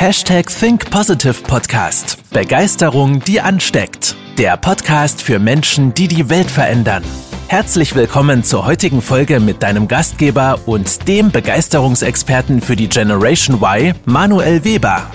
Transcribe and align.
Hashtag 0.00 0.46
Think 0.46 0.92
Positive 0.92 1.42
Podcast. 1.42 2.30
Begeisterung, 2.30 3.18
die 3.18 3.40
ansteckt. 3.40 4.14
Der 4.38 4.56
Podcast 4.56 5.20
für 5.20 5.40
Menschen, 5.40 5.92
die 5.92 6.06
die 6.06 6.30
Welt 6.30 6.48
verändern. 6.48 7.02
Herzlich 7.48 7.96
willkommen 7.96 8.44
zur 8.44 8.64
heutigen 8.64 9.02
Folge 9.02 9.40
mit 9.40 9.60
deinem 9.60 9.88
Gastgeber 9.88 10.60
und 10.66 11.08
dem 11.08 11.32
Begeisterungsexperten 11.32 12.60
für 12.60 12.76
die 12.76 12.88
Generation 12.88 13.60
Y, 13.60 13.92
Manuel 14.04 14.62
Weber. 14.62 15.10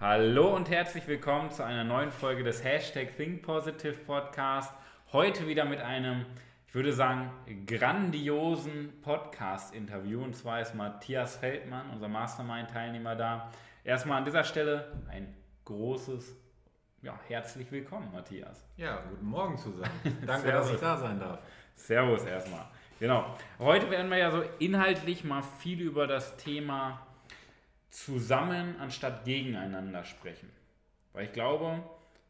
Hallo 0.00 0.56
und 0.56 0.70
herzlich 0.70 1.06
willkommen 1.06 1.52
zu 1.52 1.62
einer 1.62 1.84
neuen 1.84 2.10
Folge 2.10 2.42
des 2.42 2.64
Hashtag 2.64 3.16
Think 3.16 3.42
Positive 3.42 3.94
Podcast. 4.08 4.72
Heute 5.12 5.46
wieder 5.46 5.64
mit 5.64 5.80
einem 5.80 6.26
ich 6.74 6.76
würde 6.76 6.92
sagen, 6.92 7.30
grandiosen 7.66 9.00
Podcast-Interview. 9.00 10.24
Und 10.24 10.34
zwar 10.34 10.60
ist 10.60 10.74
Matthias 10.74 11.36
Feldmann, 11.36 11.88
unser 11.90 12.08
Mastermind-Teilnehmer, 12.08 13.14
da. 13.14 13.52
Erstmal 13.84 14.18
an 14.18 14.24
dieser 14.24 14.42
Stelle 14.42 14.90
ein 15.08 15.32
großes, 15.66 16.34
ja, 17.02 17.16
herzlich 17.28 17.70
willkommen, 17.70 18.10
Matthias. 18.12 18.66
Ja, 18.76 19.04
guten 19.08 19.24
Morgen 19.24 19.56
zusammen. 19.56 19.88
Danke, 20.26 20.50
dass 20.50 20.72
ich 20.72 20.80
da 20.80 20.96
sein 20.96 21.20
darf. 21.20 21.38
Servus 21.76 22.24
erstmal. 22.24 22.66
Genau. 22.98 23.36
Heute 23.60 23.88
werden 23.88 24.10
wir 24.10 24.18
ja 24.18 24.32
so 24.32 24.42
inhaltlich 24.58 25.22
mal 25.22 25.42
viel 25.42 25.80
über 25.80 26.08
das 26.08 26.36
Thema 26.38 27.06
zusammen 27.90 28.74
anstatt 28.80 29.24
gegeneinander 29.24 30.02
sprechen. 30.02 30.50
Weil 31.12 31.26
ich 31.26 31.32
glaube, 31.32 31.84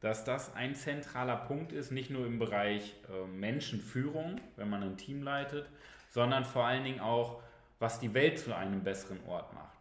dass 0.05 0.23
das 0.23 0.55
ein 0.55 0.75
zentraler 0.75 1.35
Punkt 1.37 1.73
ist, 1.73 1.91
nicht 1.91 2.11
nur 2.11 2.27
im 2.27 2.39
Bereich 2.39 2.95
äh, 3.09 3.27
Menschenführung, 3.27 4.39
wenn 4.57 4.69
man 4.69 4.83
ein 4.83 4.99
Team 4.99 5.23
leitet, 5.23 5.67
sondern 6.11 6.45
vor 6.45 6.67
allen 6.67 6.85
Dingen 6.85 7.01
auch, 7.01 7.41
was 7.79 8.01
die 8.01 8.13
Welt 8.13 8.39
zu 8.39 8.55
einem 8.55 8.85
besseren 8.85 9.19
Ort 9.27 9.55
macht. 9.55 9.79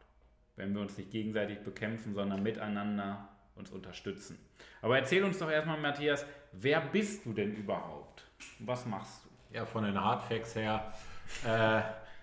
Wenn 0.55 0.73
wir 0.73 0.79
uns 0.79 0.97
nicht 0.97 1.11
gegenseitig 1.11 1.59
bekämpfen, 1.59 2.13
sondern 2.13 2.41
miteinander 2.41 3.27
uns 3.55 3.69
unterstützen. 3.71 4.39
Aber 4.81 4.97
erzähl 4.97 5.25
uns 5.25 5.39
doch 5.39 5.51
erstmal, 5.51 5.77
Matthias, 5.77 6.25
wer 6.53 6.79
bist 6.79 7.25
du 7.25 7.33
denn 7.33 7.53
überhaupt? 7.53 8.23
Was 8.59 8.85
machst 8.85 9.25
du? 9.25 9.57
Ja, 9.57 9.65
von 9.65 9.83
den 9.83 10.01
Hardfacts 10.01 10.55
her. 10.55 10.93
Äh, 11.45 11.81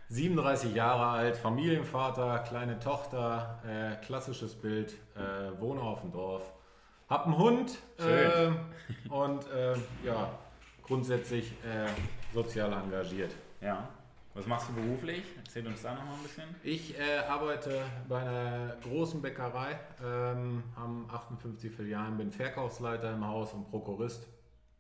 37 0.08 0.75
Jahre 0.75 1.06
alt, 1.06 1.36
Familienvater, 1.36 2.38
kleine 2.48 2.78
Tochter, 2.78 3.60
äh, 3.69 4.03
klassisches 4.03 4.55
Bild, 4.55 4.94
äh, 5.14 5.60
wohne 5.60 5.82
auf 5.82 6.00
dem 6.00 6.12
Dorf, 6.12 6.50
hab 7.11 7.27
einen 7.27 7.36
Hund 7.36 7.78
äh, 7.98 8.53
und 9.08 9.47
äh, 9.50 9.75
ja, 10.05 10.39
grundsätzlich 10.83 11.53
äh, 11.64 11.89
sozial 12.33 12.72
engagiert. 12.72 13.33
Ja. 13.61 13.89
Was 14.33 14.47
machst 14.47 14.69
du 14.69 14.75
beruflich? 14.75 15.25
Erzähl 15.38 15.66
uns 15.66 15.83
da 15.83 15.92
noch 15.92 16.05
mal 16.05 16.14
ein 16.14 16.22
bisschen. 16.22 16.44
Ich 16.62 16.97
äh, 16.97 17.19
arbeite 17.28 17.83
bei 18.08 18.20
einer 18.20 18.77
großen 18.81 19.20
Bäckerei, 19.20 19.78
ähm, 20.00 20.62
haben 20.77 21.08
58 21.11 21.72
Filialen, 21.72 22.16
bin 22.16 22.31
Verkaufsleiter 22.31 23.12
im 23.12 23.27
Haus 23.27 23.53
und 23.55 23.69
Prokurist. 23.69 24.28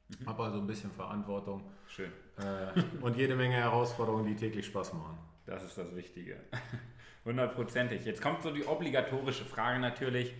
Mhm. 0.08 0.26
Habe 0.26 0.44
also 0.44 0.58
ein 0.58 0.68
bisschen 0.68 0.92
Verantwortung. 0.92 1.64
Schön. 1.88 2.12
Äh, 2.38 2.80
und 3.00 3.16
jede 3.16 3.34
Menge 3.34 3.56
Herausforderungen, 3.56 4.24
die 4.26 4.36
täglich 4.36 4.66
Spaß 4.66 4.92
machen. 4.94 5.18
Das 5.46 5.64
ist 5.64 5.76
das 5.76 5.96
Wichtige. 5.96 6.36
Hundertprozentig. 7.24 8.04
Jetzt 8.04 8.22
kommt 8.22 8.44
so 8.44 8.52
die 8.52 8.64
obligatorische 8.64 9.44
Frage 9.44 9.80
natürlich. 9.80 10.32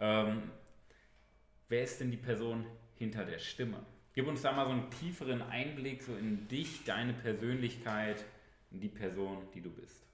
Ähm, 0.00 0.50
wer 1.68 1.82
ist 1.82 2.00
denn 2.00 2.10
die 2.10 2.16
Person 2.16 2.64
hinter 2.96 3.24
der 3.24 3.38
Stimme? 3.38 3.84
Gib 4.14 4.26
uns 4.26 4.42
da 4.42 4.52
mal 4.52 4.64
so 4.64 4.72
einen 4.72 4.90
tieferen 4.90 5.42
Einblick 5.42 6.02
so 6.02 6.14
in 6.16 6.48
dich, 6.48 6.84
deine 6.84 7.12
Persönlichkeit, 7.12 8.24
in 8.70 8.80
die 8.80 8.88
Person, 8.88 9.38
die 9.54 9.60
du 9.60 9.70
bist. 9.70 10.06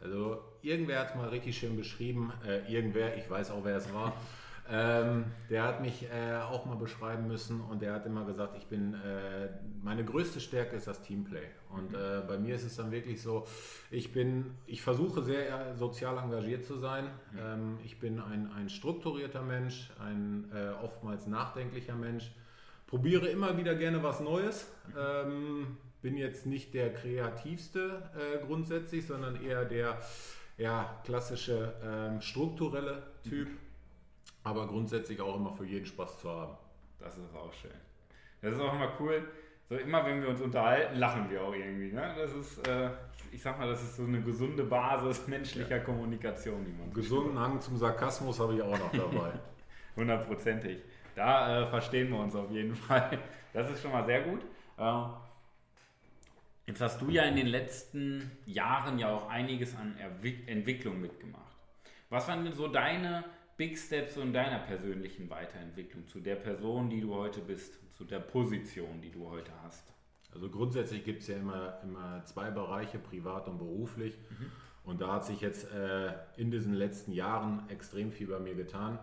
Also 0.00 0.42
irgendwer 0.60 1.00
hat 1.00 1.10
es 1.10 1.14
mal 1.14 1.28
richtig 1.28 1.56
schön 1.56 1.76
beschrieben, 1.76 2.32
äh, 2.46 2.70
irgendwer, 2.70 3.16
ich 3.16 3.28
weiß 3.28 3.50
auch 3.50 3.64
wer 3.64 3.76
es 3.76 3.92
war, 3.94 4.20
ähm, 4.70 5.26
der 5.50 5.64
hat 5.64 5.82
mich 5.82 6.04
äh, 6.04 6.36
auch 6.36 6.64
mal 6.64 6.76
beschreiben 6.76 7.26
müssen 7.28 7.60
und 7.60 7.82
der 7.82 7.92
hat 7.92 8.06
immer 8.06 8.24
gesagt, 8.24 8.56
ich 8.56 8.66
bin, 8.66 8.94
äh, 8.94 9.48
meine 9.82 10.04
größte 10.04 10.40
Stärke 10.40 10.76
ist 10.76 10.86
das 10.86 11.02
Teamplay. 11.02 11.46
Und 11.68 11.90
mhm. 11.90 11.96
äh, 11.96 12.20
bei 12.26 12.38
mir 12.38 12.54
ist 12.54 12.64
es 12.64 12.76
dann 12.76 12.90
wirklich 12.90 13.20
so, 13.20 13.46
ich 13.90 14.12
bin, 14.12 14.54
ich 14.66 14.80
versuche 14.80 15.22
sehr 15.22 15.76
sozial 15.76 16.16
engagiert 16.16 16.64
zu 16.64 16.78
sein. 16.78 17.04
Mhm. 17.32 17.38
Ähm, 17.38 17.78
ich 17.84 18.00
bin 18.00 18.20
ein, 18.20 18.50
ein 18.52 18.70
strukturierter 18.70 19.42
Mensch, 19.42 19.90
ein 19.98 20.50
äh, 20.54 20.70
oftmals 20.82 21.26
nachdenklicher 21.26 21.94
Mensch, 21.94 22.32
probiere 22.86 23.28
immer 23.28 23.58
wieder 23.58 23.74
gerne 23.74 24.02
was 24.02 24.20
Neues. 24.20 24.72
Mhm. 24.88 24.94
Ähm, 24.98 25.76
bin 26.00 26.16
jetzt 26.18 26.44
nicht 26.46 26.74
der 26.74 26.92
kreativste 26.92 28.10
äh, 28.14 28.44
grundsätzlich, 28.44 29.06
sondern 29.06 29.42
eher 29.42 29.64
der 29.64 29.98
ja, 30.58 31.00
klassische 31.04 31.74
ähm, 31.82 32.20
strukturelle 32.20 33.02
Typ. 33.26 33.48
Aber 34.44 34.66
grundsätzlich 34.66 35.20
auch 35.20 35.36
immer 35.36 35.52
für 35.52 35.64
jeden 35.64 35.86
Spaß 35.86 36.20
zu 36.20 36.30
haben. 36.30 36.56
Das 37.00 37.16
ist 37.16 37.34
auch 37.34 37.52
schön. 37.52 37.70
Das 38.40 38.52
ist 38.54 38.60
auch 38.60 38.74
immer 38.74 38.92
cool. 39.00 39.26
So 39.68 39.76
immer, 39.76 40.04
wenn 40.04 40.20
wir 40.20 40.28
uns 40.28 40.42
unterhalten, 40.42 40.98
lachen 40.98 41.30
wir 41.30 41.42
auch 41.42 41.54
irgendwie. 41.54 41.90
Ne? 41.90 42.14
Das 42.16 42.34
ist, 42.34 42.66
äh, 42.68 42.90
ich 43.32 43.42
sag 43.42 43.58
mal, 43.58 43.66
das 43.66 43.82
ist 43.82 43.96
so 43.96 44.04
eine 44.04 44.20
gesunde 44.20 44.62
Basis 44.62 45.26
menschlicher 45.26 45.78
ja. 45.78 45.82
Kommunikation, 45.82 46.64
die 46.64 46.72
man. 46.72 46.92
Gesunden 46.92 47.38
Hang 47.38 47.60
zum 47.60 47.78
Sarkasmus 47.78 48.38
habe 48.38 48.54
ich 48.54 48.62
auch 48.62 48.78
noch 48.78 48.92
dabei. 48.92 49.32
Hundertprozentig. 49.96 50.82
Da 51.14 51.62
äh, 51.62 51.66
verstehen 51.68 52.10
wir 52.10 52.18
uns 52.18 52.34
auf 52.34 52.50
jeden 52.50 52.74
Fall. 52.74 53.18
Das 53.54 53.70
ist 53.70 53.80
schon 53.80 53.92
mal 53.92 54.04
sehr 54.04 54.22
gut. 54.22 54.42
Äh, 54.76 55.02
jetzt 56.66 56.82
hast 56.82 57.00
du 57.00 57.08
ja 57.08 57.22
in 57.22 57.36
den 57.36 57.46
letzten 57.46 58.30
Jahren 58.44 58.98
ja 58.98 59.14
auch 59.14 59.30
einiges 59.30 59.74
an 59.76 59.96
Erwick 59.96 60.46
Entwicklung 60.46 61.00
mitgemacht. 61.00 61.56
Was 62.10 62.28
waren 62.28 62.44
denn 62.44 62.54
so 62.54 62.68
deine 62.68 63.24
Big 63.56 63.78
Steps 63.78 64.16
in 64.16 64.32
deiner 64.32 64.58
persönlichen 64.58 65.30
Weiterentwicklung 65.30 66.06
zu 66.08 66.20
der 66.20 66.34
Person, 66.34 66.90
die 66.90 67.00
du 67.00 67.14
heute 67.14 67.40
bist, 67.40 67.78
zu 67.96 68.04
der 68.04 68.18
Position, 68.18 69.00
die 69.00 69.10
du 69.10 69.30
heute 69.30 69.52
hast? 69.62 69.84
Also 70.32 70.48
grundsätzlich 70.48 71.04
gibt 71.04 71.22
es 71.22 71.28
ja 71.28 71.36
immer, 71.36 71.78
immer 71.84 72.24
zwei 72.24 72.50
Bereiche, 72.50 72.98
privat 72.98 73.46
und 73.46 73.58
beruflich. 73.58 74.18
Mhm. 74.30 74.50
Und 74.82 75.00
da 75.00 75.12
hat 75.12 75.24
sich 75.24 75.40
jetzt 75.40 75.70
äh, 75.72 76.12
in 76.36 76.50
diesen 76.50 76.74
letzten 76.74 77.12
Jahren 77.12 77.62
extrem 77.68 78.10
viel 78.10 78.26
bei 78.26 78.40
mir 78.40 78.54
getan. 78.54 78.98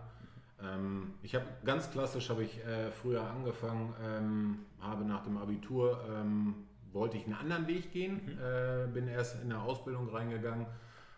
Ähm, 0.62 1.14
ich 1.22 1.34
habe 1.34 1.46
ganz 1.64 1.90
klassisch 1.90 2.28
habe 2.28 2.44
ich 2.44 2.62
äh, 2.64 2.90
früher 2.90 3.22
angefangen, 3.22 3.94
ähm, 4.04 4.58
habe 4.80 5.04
nach 5.04 5.24
dem 5.24 5.38
Abitur 5.38 6.04
ähm, 6.12 6.54
wollte 6.92 7.16
ich 7.16 7.24
einen 7.24 7.34
anderen 7.34 7.66
Weg 7.66 7.90
gehen, 7.90 8.20
mhm. 8.26 8.38
äh, 8.38 8.86
bin 8.92 9.08
erst 9.08 9.42
in 9.42 9.48
der 9.48 9.62
Ausbildung 9.62 10.10
reingegangen 10.10 10.66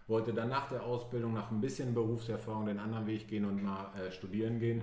wollte 0.06 0.32
dann 0.32 0.50
nach 0.50 0.68
der 0.68 0.82
Ausbildung, 0.82 1.34
nach 1.34 1.50
ein 1.50 1.60
bisschen 1.60 1.94
Berufserfahrung, 1.94 2.66
den 2.66 2.78
anderen 2.78 3.06
Weg 3.06 3.28
gehen 3.28 3.44
und 3.44 3.62
mal 3.62 3.90
äh, 3.96 4.12
studieren 4.12 4.58
gehen. 4.58 4.82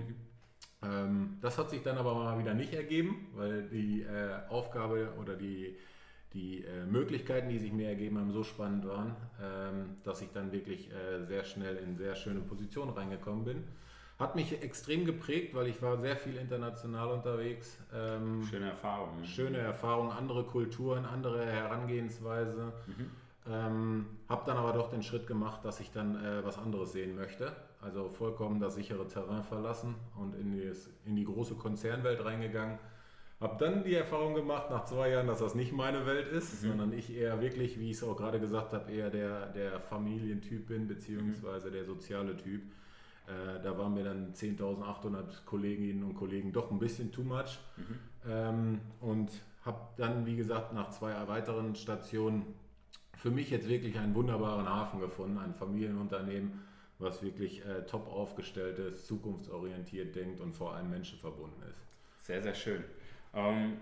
Ähm, 0.82 1.38
das 1.40 1.58
hat 1.58 1.70
sich 1.70 1.82
dann 1.82 1.96
aber 1.96 2.14
mal 2.14 2.38
wieder 2.38 2.54
nicht 2.54 2.74
ergeben, 2.74 3.28
weil 3.34 3.68
die 3.68 4.02
äh, 4.02 4.48
Aufgabe 4.48 5.12
oder 5.20 5.36
die, 5.36 5.76
die 6.32 6.64
äh, 6.64 6.84
Möglichkeiten, 6.86 7.48
die 7.48 7.58
sich 7.58 7.72
mir 7.72 7.88
ergeben 7.88 8.18
haben, 8.18 8.32
so 8.32 8.42
spannend 8.42 8.86
waren, 8.86 9.14
ähm, 9.40 9.96
dass 10.02 10.20
ich 10.22 10.32
dann 10.32 10.50
wirklich 10.50 10.90
äh, 10.90 11.24
sehr 11.24 11.44
schnell 11.44 11.76
in 11.76 11.96
sehr 11.96 12.16
schöne 12.16 12.40
Positionen 12.40 12.90
reingekommen 12.90 13.44
bin. 13.44 13.64
Hat 14.18 14.36
mich 14.36 14.62
extrem 14.62 15.04
geprägt, 15.04 15.54
weil 15.54 15.68
ich 15.68 15.82
war 15.82 16.00
sehr 16.00 16.16
viel 16.16 16.36
international 16.36 17.10
unterwegs. 17.10 17.78
Ähm, 17.92 18.42
schöne 18.48 18.70
Erfahrungen. 18.70 19.24
Schöne 19.24 19.58
Erfahrungen, 19.58 20.12
andere 20.12 20.44
Kulturen, 20.44 21.04
andere 21.04 21.46
Herangehensweise. 21.46 22.72
Mhm. 22.86 23.10
Ähm, 23.48 24.06
habe 24.28 24.42
dann 24.46 24.56
aber 24.56 24.72
doch 24.72 24.88
den 24.88 25.02
Schritt 25.02 25.26
gemacht, 25.26 25.64
dass 25.64 25.80
ich 25.80 25.90
dann 25.90 26.14
äh, 26.16 26.44
was 26.44 26.58
anderes 26.58 26.92
sehen 26.92 27.16
möchte. 27.16 27.52
Also 27.80 28.08
vollkommen 28.08 28.60
das 28.60 28.76
sichere 28.76 29.08
Terrain 29.08 29.42
verlassen 29.42 29.96
und 30.16 30.34
in 30.36 30.52
die, 30.52 30.70
in 31.04 31.16
die 31.16 31.24
große 31.24 31.54
Konzernwelt 31.54 32.24
reingegangen. 32.24 32.78
Habe 33.40 33.56
dann 33.58 33.82
die 33.82 33.94
Erfahrung 33.94 34.34
gemacht 34.34 34.70
nach 34.70 34.84
zwei 34.84 35.10
Jahren, 35.10 35.26
dass 35.26 35.40
das 35.40 35.56
nicht 35.56 35.72
meine 35.72 36.06
Welt 36.06 36.28
ist, 36.28 36.62
mhm. 36.62 36.68
sondern 36.68 36.92
ich 36.92 37.12
eher 37.12 37.40
wirklich, 37.40 37.80
wie 37.80 37.90
ich 37.90 37.96
es 37.96 38.04
auch 38.04 38.16
gerade 38.16 38.38
gesagt 38.38 38.72
habe, 38.72 38.92
eher 38.92 39.10
der, 39.10 39.46
der 39.46 39.80
Familientyp 39.80 40.68
bin, 40.68 40.86
beziehungsweise 40.86 41.68
mhm. 41.68 41.72
der 41.72 41.84
soziale 41.84 42.36
Typ. 42.36 42.62
Äh, 43.26 43.60
da 43.60 43.76
waren 43.76 43.94
mir 43.94 44.04
dann 44.04 44.32
10.800 44.32 45.44
Kolleginnen 45.44 46.04
und 46.04 46.14
Kollegen 46.14 46.52
doch 46.52 46.70
ein 46.70 46.78
bisschen 46.78 47.10
too 47.10 47.22
much. 47.22 47.58
Mhm. 47.76 47.98
Ähm, 48.30 48.80
und 49.00 49.30
habe 49.64 49.80
dann, 49.96 50.24
wie 50.24 50.36
gesagt, 50.36 50.72
nach 50.72 50.90
zwei 50.90 51.12
weiteren 51.26 51.74
Stationen 51.74 52.46
für 53.16 53.30
mich 53.30 53.50
jetzt 53.50 53.68
wirklich 53.68 53.98
einen 53.98 54.14
wunderbaren 54.14 54.68
Hafen 54.68 55.00
gefunden, 55.00 55.38
ein 55.38 55.54
Familienunternehmen, 55.54 56.62
was 56.98 57.22
wirklich 57.22 57.64
äh, 57.64 57.84
top 57.86 58.08
aufgestellt 58.08 58.78
ist, 58.78 59.06
zukunftsorientiert 59.06 60.14
denkt 60.14 60.40
und 60.40 60.52
vor 60.52 60.74
allem 60.74 60.90
menschenverbunden 60.90 61.62
ist. 61.68 61.80
Sehr, 62.20 62.42
sehr 62.42 62.54
schön. 62.54 62.84
Ähm, 63.34 63.78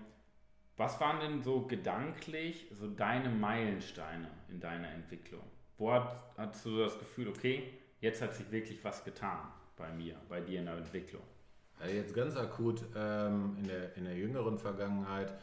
was 0.77 0.99
waren 0.99 1.19
denn 1.19 1.41
so 1.43 1.61
gedanklich 1.67 2.67
so 2.73 2.87
deine 2.87 3.29
Meilensteine 3.29 4.29
in 4.49 4.59
deiner 4.59 4.89
Entwicklung? 4.89 5.43
Wo 5.77 5.91
hat, 5.91 6.15
hast 6.37 6.65
du 6.65 6.79
das 6.79 6.97
Gefühl, 6.97 7.27
okay, 7.27 7.73
jetzt 7.99 8.21
hat 8.21 8.33
sich 8.33 8.51
wirklich 8.51 8.83
was 8.83 9.03
getan 9.03 9.39
bei 9.77 9.91
mir, 9.91 10.15
bei 10.27 10.41
dir 10.41 10.59
in 10.59 10.65
der 10.65 10.77
Entwicklung? 10.77 11.23
Jetzt 11.87 12.13
ganz 12.13 12.35
akut 12.35 12.83
ähm, 12.95 13.57
in, 13.59 13.67
der, 13.67 13.95
in 13.95 14.05
der 14.05 14.15
jüngeren 14.15 14.57
Vergangenheit 14.57 15.33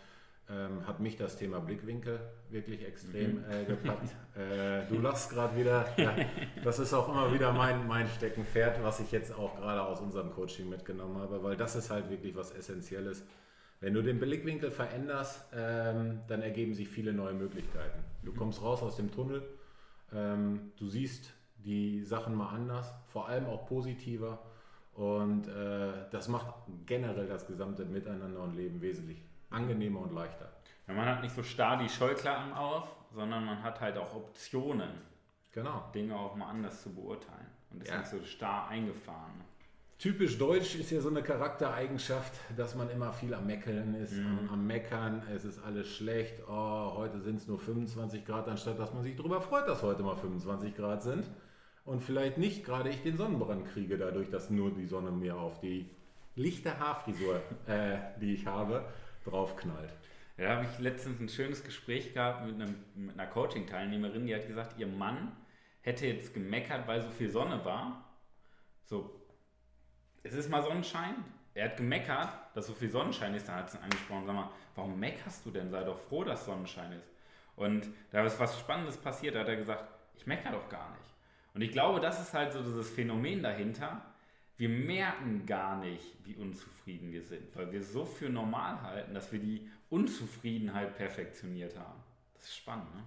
ähm, 0.50 0.86
hat 0.86 1.00
mich 1.00 1.16
das 1.16 1.36
Thema 1.36 1.60
Blickwinkel 1.60 2.20
wirklich 2.50 2.86
extrem 2.86 3.44
äh, 3.50 3.64
gepackt. 3.64 4.14
äh, 4.36 4.86
du 4.88 4.98
lachst 4.98 5.30
gerade 5.30 5.56
wieder. 5.56 5.86
Ja, 5.96 6.14
das 6.64 6.78
ist 6.78 6.94
auch 6.94 7.08
immer 7.08 7.32
wieder 7.32 7.52
mein, 7.52 7.86
mein 7.86 8.08
Steckenpferd, 8.08 8.82
was 8.82 9.00
ich 9.00 9.12
jetzt 9.12 9.32
auch 9.34 9.56
gerade 9.56 9.82
aus 9.82 10.00
unserem 10.00 10.30
Coaching 10.32 10.68
mitgenommen 10.68 11.18
habe, 11.18 11.42
weil 11.42 11.56
das 11.56 11.76
ist 11.76 11.90
halt 11.90 12.08
wirklich 12.08 12.34
was 12.34 12.52
Essentielles. 12.52 13.24
Wenn 13.80 13.94
du 13.94 14.02
den 14.02 14.18
Blickwinkel 14.18 14.70
veränderst, 14.70 15.44
ähm, 15.54 16.20
dann 16.26 16.42
ergeben 16.42 16.74
sich 16.74 16.88
viele 16.88 17.12
neue 17.12 17.34
Möglichkeiten. 17.34 18.02
Du 18.24 18.32
kommst 18.32 18.62
raus 18.62 18.82
aus 18.82 18.96
dem 18.96 19.12
Tunnel, 19.12 19.42
ähm, 20.12 20.72
du 20.78 20.88
siehst 20.88 21.32
die 21.58 22.02
Sachen 22.04 22.34
mal 22.34 22.48
anders, 22.48 22.92
vor 23.08 23.28
allem 23.28 23.46
auch 23.46 23.66
positiver. 23.66 24.38
Und 24.94 25.46
äh, 25.46 25.92
das 26.10 26.26
macht 26.26 26.46
generell 26.86 27.28
das 27.28 27.46
gesamte 27.46 27.84
Miteinander 27.84 28.42
und 28.42 28.56
Leben 28.56 28.80
wesentlich 28.80 29.22
angenehmer 29.50 30.00
und 30.00 30.12
leichter. 30.12 30.52
Ja, 30.86 30.94
man 30.94 31.06
hat 31.06 31.22
nicht 31.22 31.34
so 31.34 31.42
starr 31.42 31.78
die 31.78 31.88
Scheuklappen 31.88 32.52
auf, 32.52 32.88
sondern 33.14 33.44
man 33.44 33.62
hat 33.62 33.80
halt 33.80 33.96
auch 33.98 34.14
Optionen, 34.14 34.90
genau. 35.52 35.90
Dinge 35.94 36.16
auch 36.16 36.34
mal 36.36 36.48
anders 36.48 36.82
zu 36.82 36.94
beurteilen. 36.94 37.46
Und 37.70 37.82
ist 37.82 37.90
ja. 37.90 37.98
nicht 37.98 38.08
so 38.08 38.22
starr 38.22 38.68
eingefahren. 38.68 39.44
Typisch 39.98 40.38
deutsch 40.38 40.76
ist 40.76 40.92
ja 40.92 41.00
so 41.00 41.08
eine 41.08 41.22
Charaktereigenschaft, 41.22 42.32
dass 42.56 42.76
man 42.76 42.88
immer 42.88 43.12
viel 43.12 43.34
am 43.34 43.46
Meckeln 43.46 43.94
ist, 43.96 44.12
mhm. 44.12 44.26
am, 44.26 44.50
am, 44.50 44.66
Meckern, 44.66 45.22
es 45.34 45.44
ist 45.44 45.58
alles 45.64 45.88
schlecht, 45.88 46.34
oh, 46.48 46.94
heute 46.94 47.20
sind 47.20 47.36
es 47.36 47.48
nur 47.48 47.58
25 47.58 48.24
Grad, 48.24 48.46
anstatt 48.46 48.78
dass 48.78 48.94
man 48.94 49.02
sich 49.02 49.16
darüber 49.16 49.40
freut, 49.40 49.66
dass 49.66 49.82
heute 49.82 50.04
mal 50.04 50.14
25 50.14 50.76
Grad 50.76 51.02
sind. 51.02 51.24
Und 51.84 52.00
vielleicht 52.00 52.38
nicht 52.38 52.64
gerade 52.64 52.90
ich 52.90 53.02
den 53.02 53.16
Sonnenbrand 53.16 53.66
kriege, 53.72 53.98
dadurch, 53.98 54.30
dass 54.30 54.50
nur 54.50 54.70
die 54.70 54.86
Sonne 54.86 55.10
mir 55.10 55.36
auf 55.36 55.58
die 55.60 55.90
lichte 56.36 56.78
Haarfrisur, 56.78 57.40
äh, 57.66 57.98
die 58.20 58.34
ich 58.34 58.46
habe, 58.46 58.84
draufknallt. 59.30 59.92
Da 60.36 60.56
habe 60.56 60.66
ich 60.70 60.78
letztens 60.78 61.20
ein 61.20 61.28
schönes 61.28 61.64
Gespräch 61.64 62.14
gehabt 62.14 62.46
mit, 62.46 62.54
einem, 62.54 62.76
mit 62.94 63.18
einer 63.18 63.28
Coaching-Teilnehmerin, 63.28 64.26
die 64.26 64.34
hat 64.34 64.46
gesagt, 64.46 64.78
ihr 64.78 64.86
Mann 64.86 65.32
hätte 65.82 66.06
jetzt 66.06 66.32
gemeckert, 66.32 66.86
weil 66.86 67.00
so 67.02 67.10
viel 67.10 67.28
Sonne 67.28 67.64
war. 67.64 68.04
So, 68.84 69.20
es 70.22 70.34
ist 70.34 70.48
mal 70.48 70.62
Sonnenschein. 70.62 71.16
Er 71.54 71.70
hat 71.70 71.76
gemeckert, 71.76 72.28
dass 72.54 72.68
so 72.68 72.72
viel 72.72 72.90
Sonnenschein 72.90 73.34
ist. 73.34 73.48
Da 73.48 73.56
hat 73.56 73.70
sie 73.70 73.80
angesprochen, 73.80 74.26
sag 74.26 74.34
mal, 74.34 74.50
warum 74.76 74.98
meckerst 74.98 75.44
du 75.44 75.50
denn? 75.50 75.70
Sei 75.70 75.82
doch 75.82 75.98
froh, 75.98 76.22
dass 76.22 76.44
Sonnenschein 76.44 76.92
ist. 76.92 77.10
Und 77.56 77.88
da 78.12 78.24
ist 78.24 78.38
was 78.38 78.58
Spannendes 78.60 78.96
passiert. 78.96 79.34
Da 79.34 79.40
hat 79.40 79.48
er 79.48 79.56
gesagt, 79.56 79.84
ich 80.14 80.26
meckere 80.26 80.52
doch 80.52 80.68
gar 80.68 80.90
nicht. 80.90 81.14
Und 81.54 81.62
ich 81.62 81.72
glaube, 81.72 81.98
das 81.98 82.20
ist 82.20 82.32
halt 82.32 82.52
so 82.52 82.62
dieses 82.62 82.88
Phänomen 82.90 83.42
dahinter 83.42 84.02
wir 84.58 84.68
merken 84.68 85.46
gar 85.46 85.80
nicht, 85.80 86.16
wie 86.24 86.34
unzufrieden 86.34 87.12
wir 87.12 87.22
sind, 87.22 87.54
weil 87.54 87.70
wir 87.70 87.82
so 87.82 88.04
für 88.04 88.28
normal 88.28 88.82
halten, 88.82 89.14
dass 89.14 89.32
wir 89.32 89.38
die 89.38 89.68
Unzufriedenheit 89.88 90.96
perfektioniert 90.96 91.78
haben. 91.78 92.00
Das 92.34 92.44
ist 92.44 92.56
spannend, 92.56 92.92
ne? 92.94 93.02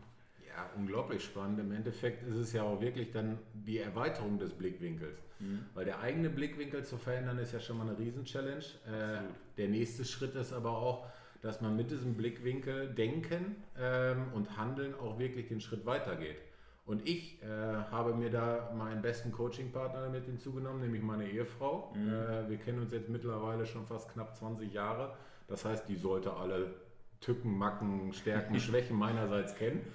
Ja, 0.47 0.69
unglaublich 0.75 1.23
spannend. 1.23 1.59
Im 1.59 1.71
Endeffekt 1.71 2.23
ist 2.23 2.35
es 2.35 2.53
ja 2.53 2.63
auch 2.63 2.81
wirklich 2.81 3.11
dann 3.11 3.37
die 3.53 3.77
Erweiterung 3.77 4.37
des 4.37 4.53
Blickwinkels. 4.53 5.19
Mhm. 5.39 5.65
Weil 5.73 5.85
der 5.85 5.99
eigene 5.99 6.29
Blickwinkel 6.29 6.83
zu 6.83 6.97
verändern 6.97 7.37
ist 7.37 7.53
ja 7.53 7.59
schon 7.59 7.77
mal 7.77 7.87
eine 7.87 7.97
Riesen-Challenge. 7.97 8.63
Äh, 8.85 9.21
der 9.57 9.69
nächste 9.69 10.03
Schritt 10.03 10.35
ist 10.35 10.51
aber 10.51 10.71
auch, 10.71 11.07
dass 11.41 11.61
man 11.61 11.75
mit 11.75 11.91
diesem 11.91 12.15
Blickwinkel 12.15 12.93
denken 12.93 13.55
ähm, 13.77 14.31
und 14.33 14.57
handeln 14.57 14.93
auch 14.95 15.19
wirklich 15.19 15.47
den 15.47 15.61
Schritt 15.61 15.85
weitergeht. 15.85 16.37
Und 16.85 17.07
ich 17.07 17.41
äh, 17.43 17.45
habe 17.45 18.13
mir 18.15 18.29
da 18.29 18.71
meinen 18.75 19.01
besten 19.01 19.31
Coaching-Partner 19.31 20.09
mit 20.09 20.25
hinzugenommen, 20.25 20.81
nämlich 20.81 21.01
meine 21.01 21.27
Ehefrau. 21.29 21.93
Mhm. 21.95 22.09
Äh, 22.09 22.49
wir 22.49 22.57
kennen 22.57 22.79
uns 22.79 22.91
jetzt 22.91 23.09
mittlerweile 23.09 23.65
schon 23.65 23.85
fast 23.85 24.11
knapp 24.11 24.35
20 24.35 24.73
Jahre. 24.73 25.15
Das 25.47 25.63
heißt, 25.63 25.87
die 25.87 25.95
sollte 25.95 26.33
alle 26.33 26.73
Tücken, 27.19 27.57
Macken, 27.57 28.13
Stärken, 28.13 28.59
Schwächen 28.59 28.97
meinerseits 28.97 29.55
kennen. 29.55 29.85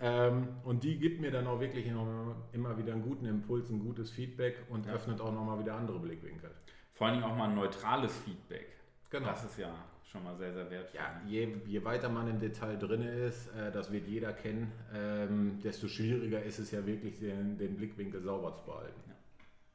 Ähm, 0.00 0.48
und 0.64 0.84
die 0.84 0.96
gibt 0.98 1.20
mir 1.20 1.32
dann 1.32 1.46
auch 1.48 1.60
wirklich 1.60 1.86
immer 1.86 2.78
wieder 2.78 2.92
einen 2.92 3.02
guten 3.02 3.26
Impuls, 3.26 3.68
ein 3.70 3.80
gutes 3.80 4.10
Feedback 4.10 4.64
und 4.70 4.86
ja. 4.86 4.92
öffnet 4.92 5.20
auch 5.20 5.32
nochmal 5.32 5.58
wieder 5.58 5.74
andere 5.74 5.98
Blickwinkel. 5.98 6.50
Vor 6.94 7.08
allen 7.08 7.16
Dingen 7.16 7.30
auch 7.30 7.36
mal 7.36 7.48
ein 7.48 7.56
neutrales 7.56 8.16
Feedback. 8.18 8.68
Genau. 9.10 9.26
Das 9.26 9.44
ist 9.44 9.58
ja 9.58 9.74
schon 10.10 10.24
mal 10.24 10.36
sehr, 10.36 10.52
sehr 10.52 10.70
wertvoll. 10.70 11.00
Ja, 11.00 11.20
je, 11.26 11.56
je 11.66 11.84
weiter 11.84 12.08
man 12.08 12.28
im 12.28 12.40
Detail 12.40 12.76
drin 12.78 13.02
ist, 13.02 13.48
äh, 13.48 13.70
das 13.70 13.92
wird 13.92 14.06
jeder 14.06 14.32
kennen, 14.32 14.72
ähm, 14.94 15.60
desto 15.62 15.86
schwieriger 15.88 16.42
ist 16.42 16.58
es 16.58 16.70
ja 16.70 16.84
wirklich, 16.86 17.18
den, 17.18 17.58
den 17.58 17.76
Blickwinkel 17.76 18.22
sauber 18.22 18.54
zu 18.54 18.64
behalten. 18.64 19.00
Ja, 19.06 19.14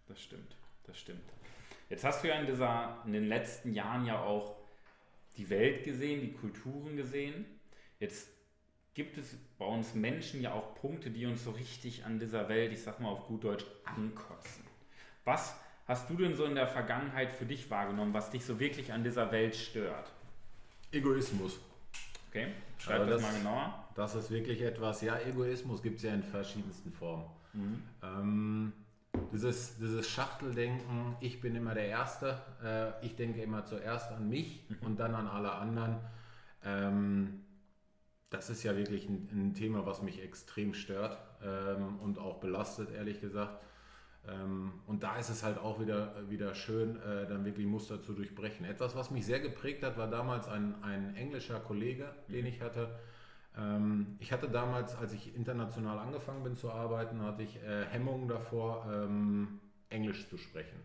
das 0.08 0.22
stimmt, 0.22 0.56
das 0.86 0.98
stimmt. 0.98 1.24
Jetzt 1.90 2.04
hast 2.04 2.24
du 2.24 2.30
ja 2.30 2.40
in, 2.40 2.48
dieser, 2.48 3.04
in 3.06 3.14
den 3.14 3.28
letzten 3.28 3.74
Jahren 3.74 4.06
ja 4.06 4.20
auch 4.20 4.56
die 5.38 5.50
Welt 5.50 5.84
gesehen, 5.84 6.22
die 6.22 6.34
Kulturen 6.34 6.98
gesehen. 6.98 7.46
Jetzt 8.00 8.30
gibt 8.94 9.18
es 9.18 9.36
bei 9.58 9.66
uns 9.66 9.94
Menschen 9.94 10.42
ja 10.42 10.54
auch 10.54 10.76
Punkte, 10.76 11.12
die 11.12 11.26
uns 11.26 11.44
so 11.44 11.52
richtig 11.52 12.06
an 12.06 12.20
dieser 12.20 12.50
Welt, 12.50 12.72
ich 12.72 12.82
sag 12.82 13.00
mal 13.00 13.10
auf 13.10 13.28
gut 13.28 13.44
Deutsch, 13.44 13.66
ankotzen. 13.86 14.64
Was 15.26 15.56
hast 15.88 16.10
du 16.10 16.16
denn 16.16 16.36
so 16.36 16.46
in 16.46 16.56
der 16.56 16.68
Vergangenheit 16.68 17.32
für 17.32 17.46
dich 17.46 17.70
wahrgenommen, 17.70 18.14
was 18.14 18.32
dich 18.32 18.46
so 18.46 18.60
wirklich 18.60 18.92
an 18.92 19.04
dieser 19.04 19.32
Welt 19.32 19.56
stört? 19.56 20.12
Egoismus. 20.94 21.60
Okay, 22.30 22.48
schreib 22.78 23.02
das, 23.02 23.10
das, 23.10 23.22
mal 23.22 23.38
genauer. 23.38 23.88
Das 23.96 24.16
ist 24.16 24.32
wirklich 24.32 24.62
etwas, 24.62 25.02
ja, 25.02 25.20
Egoismus 25.20 25.82
gibt 25.82 25.98
es 25.98 26.04
ja 26.04 26.14
in 26.14 26.24
verschiedensten 26.24 26.92
Formen. 26.92 27.26
Mhm. 27.54 27.84
Ähm, 28.02 28.74
dieses, 29.32 29.78
dieses 29.78 30.08
Schachteldenken, 30.08 31.16
ich 31.20 31.42
bin 31.42 31.56
immer 31.56 31.74
der 31.74 31.88
Erste, 31.88 32.42
äh, 32.64 33.06
ich 33.06 33.16
denke 33.16 33.42
immer 33.42 33.66
zuerst 33.66 34.12
an 34.12 34.30
mich 34.30 34.66
mhm. 34.70 34.78
und 34.88 35.00
dann 35.00 35.14
an 35.16 35.28
alle 35.28 35.52
anderen. 35.52 35.98
Ähm, 36.64 37.42
das 38.30 38.50
ist 38.50 38.64
ja 38.64 38.76
wirklich 38.76 39.08
ein, 39.08 39.30
ein, 39.32 39.54
Thema, 39.54 39.86
was 39.86 40.02
mich 40.02 40.22
extrem 40.24 40.74
stört 40.74 41.20
ähm, 41.44 42.00
und 42.00 42.18
auch 42.18 42.40
belastet, 42.40 42.90
ehrlich 42.92 43.22
gesagt. 43.22 43.64
Ähm, 44.28 44.72
und 44.88 45.04
da 45.04 45.18
ist 45.18 45.30
es 45.30 45.44
halt 45.44 45.58
auch 45.58 45.80
wieder, 45.80 46.30
wieder 46.30 46.56
schön, 46.56 46.96
äh, 47.02 47.28
dann 47.28 47.44
wirklich 47.44 47.66
Muster 47.66 48.02
zu 48.02 48.14
durchbrechen. 48.14 48.66
Etwas, 48.66 48.96
was 48.96 49.12
mich 49.12 49.26
sehr 49.26 49.40
geprägt 49.40 49.84
hat, 49.84 49.98
war 49.98 50.10
damals 50.10 50.48
ein, 50.48 50.82
ein 50.82 51.16
englischer 51.16 51.60
Kollege, 51.60 52.14
den 52.30 52.46
ich 52.46 52.62
hatte. 52.62 53.00
Ähm, 53.58 54.16
ich 54.20 54.32
hatte 54.32 54.50
damals, 54.50 54.96
als 54.96 55.14
ich 55.14 55.36
international 55.36 56.00
angefangen 56.00 56.44
bin 56.44 56.56
zu 56.56 56.72
arbeiten, 56.72 57.22
hatte 57.22 57.44
ich 57.44 57.62
äh, 57.64 57.86
Hemmungen 57.86 58.28
davor, 58.28 58.88
ähm, 58.92 59.60
Englisch 59.90 60.30
zu 60.30 60.38
sprechen. 60.38 60.80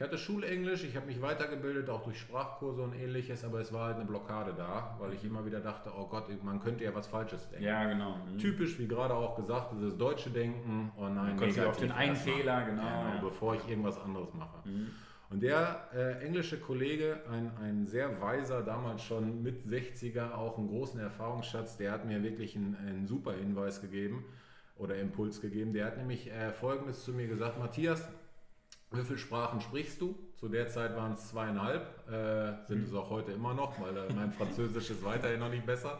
Ich 0.00 0.04
hatte 0.06 0.16
Schulenglisch, 0.16 0.82
ich 0.84 0.96
habe 0.96 1.04
mich 1.04 1.20
weitergebildet, 1.20 1.90
auch 1.90 2.02
durch 2.02 2.18
Sprachkurse 2.18 2.80
und 2.80 2.94
ähnliches, 2.94 3.44
aber 3.44 3.60
es 3.60 3.70
war 3.70 3.88
halt 3.88 3.96
eine 3.96 4.06
Blockade 4.06 4.54
da, 4.56 4.96
weil 4.98 5.12
ich 5.12 5.22
immer 5.24 5.44
wieder 5.44 5.60
dachte, 5.60 5.90
oh 5.94 6.06
Gott, 6.06 6.24
man 6.42 6.58
könnte 6.58 6.84
ja 6.84 6.94
was 6.94 7.06
Falsches 7.06 7.50
denken. 7.50 7.66
Ja, 7.66 7.84
genau. 7.84 8.16
Mhm. 8.16 8.38
Typisch, 8.38 8.78
wie 8.78 8.88
gerade 8.88 9.12
auch 9.12 9.36
gesagt, 9.36 9.74
dieses 9.74 9.98
deutsche 9.98 10.30
Denken, 10.30 10.90
oh 10.96 11.06
nein, 11.06 11.36
negativ 11.36 11.66
auf 11.66 11.76
den 11.76 11.92
einen 11.92 12.16
Fehler, 12.16 12.64
genau. 12.64 12.80
genau 12.80 13.14
ja. 13.14 13.20
Bevor 13.20 13.56
ich 13.56 13.68
irgendwas 13.68 14.00
anderes 14.00 14.32
mache. 14.32 14.66
Mhm. 14.66 14.88
Und 15.28 15.42
der 15.42 15.90
äh, 15.94 16.24
englische 16.24 16.58
Kollege, 16.58 17.20
ein, 17.30 17.52
ein 17.62 17.86
sehr 17.86 18.22
weiser, 18.22 18.62
damals 18.62 19.02
schon 19.02 19.42
mit 19.42 19.66
60er, 19.66 20.32
auch 20.32 20.56
einen 20.56 20.68
großen 20.68 20.98
Erfahrungsschatz, 20.98 21.76
der 21.76 21.92
hat 21.92 22.06
mir 22.06 22.22
wirklich 22.22 22.56
einen, 22.56 22.74
einen 22.74 23.06
super 23.06 23.34
Hinweis 23.34 23.82
gegeben 23.82 24.24
oder 24.78 24.96
Impuls 24.96 25.42
gegeben. 25.42 25.74
Der 25.74 25.84
hat 25.84 25.98
nämlich 25.98 26.32
äh, 26.32 26.52
Folgendes 26.52 27.04
zu 27.04 27.12
mir 27.12 27.28
gesagt, 27.28 27.58
Matthias, 27.58 28.08
wie 28.92 29.02
viele 29.02 29.18
Sprachen 29.18 29.60
sprichst 29.60 30.00
du? 30.00 30.16
Zu 30.36 30.48
der 30.48 30.68
Zeit 30.68 30.96
waren 30.96 31.12
es 31.12 31.28
zweieinhalb, 31.28 31.82
äh, 32.08 32.66
sind 32.66 32.78
mhm. 32.78 32.84
es 32.84 32.94
auch 32.94 33.10
heute 33.10 33.32
immer 33.32 33.54
noch, 33.54 33.80
weil 33.80 33.96
äh, 33.96 34.12
mein 34.14 34.32
Französisch 34.32 34.90
ist 34.90 35.04
weiterhin 35.04 35.40
noch 35.40 35.50
nicht 35.50 35.66
besser. 35.66 35.98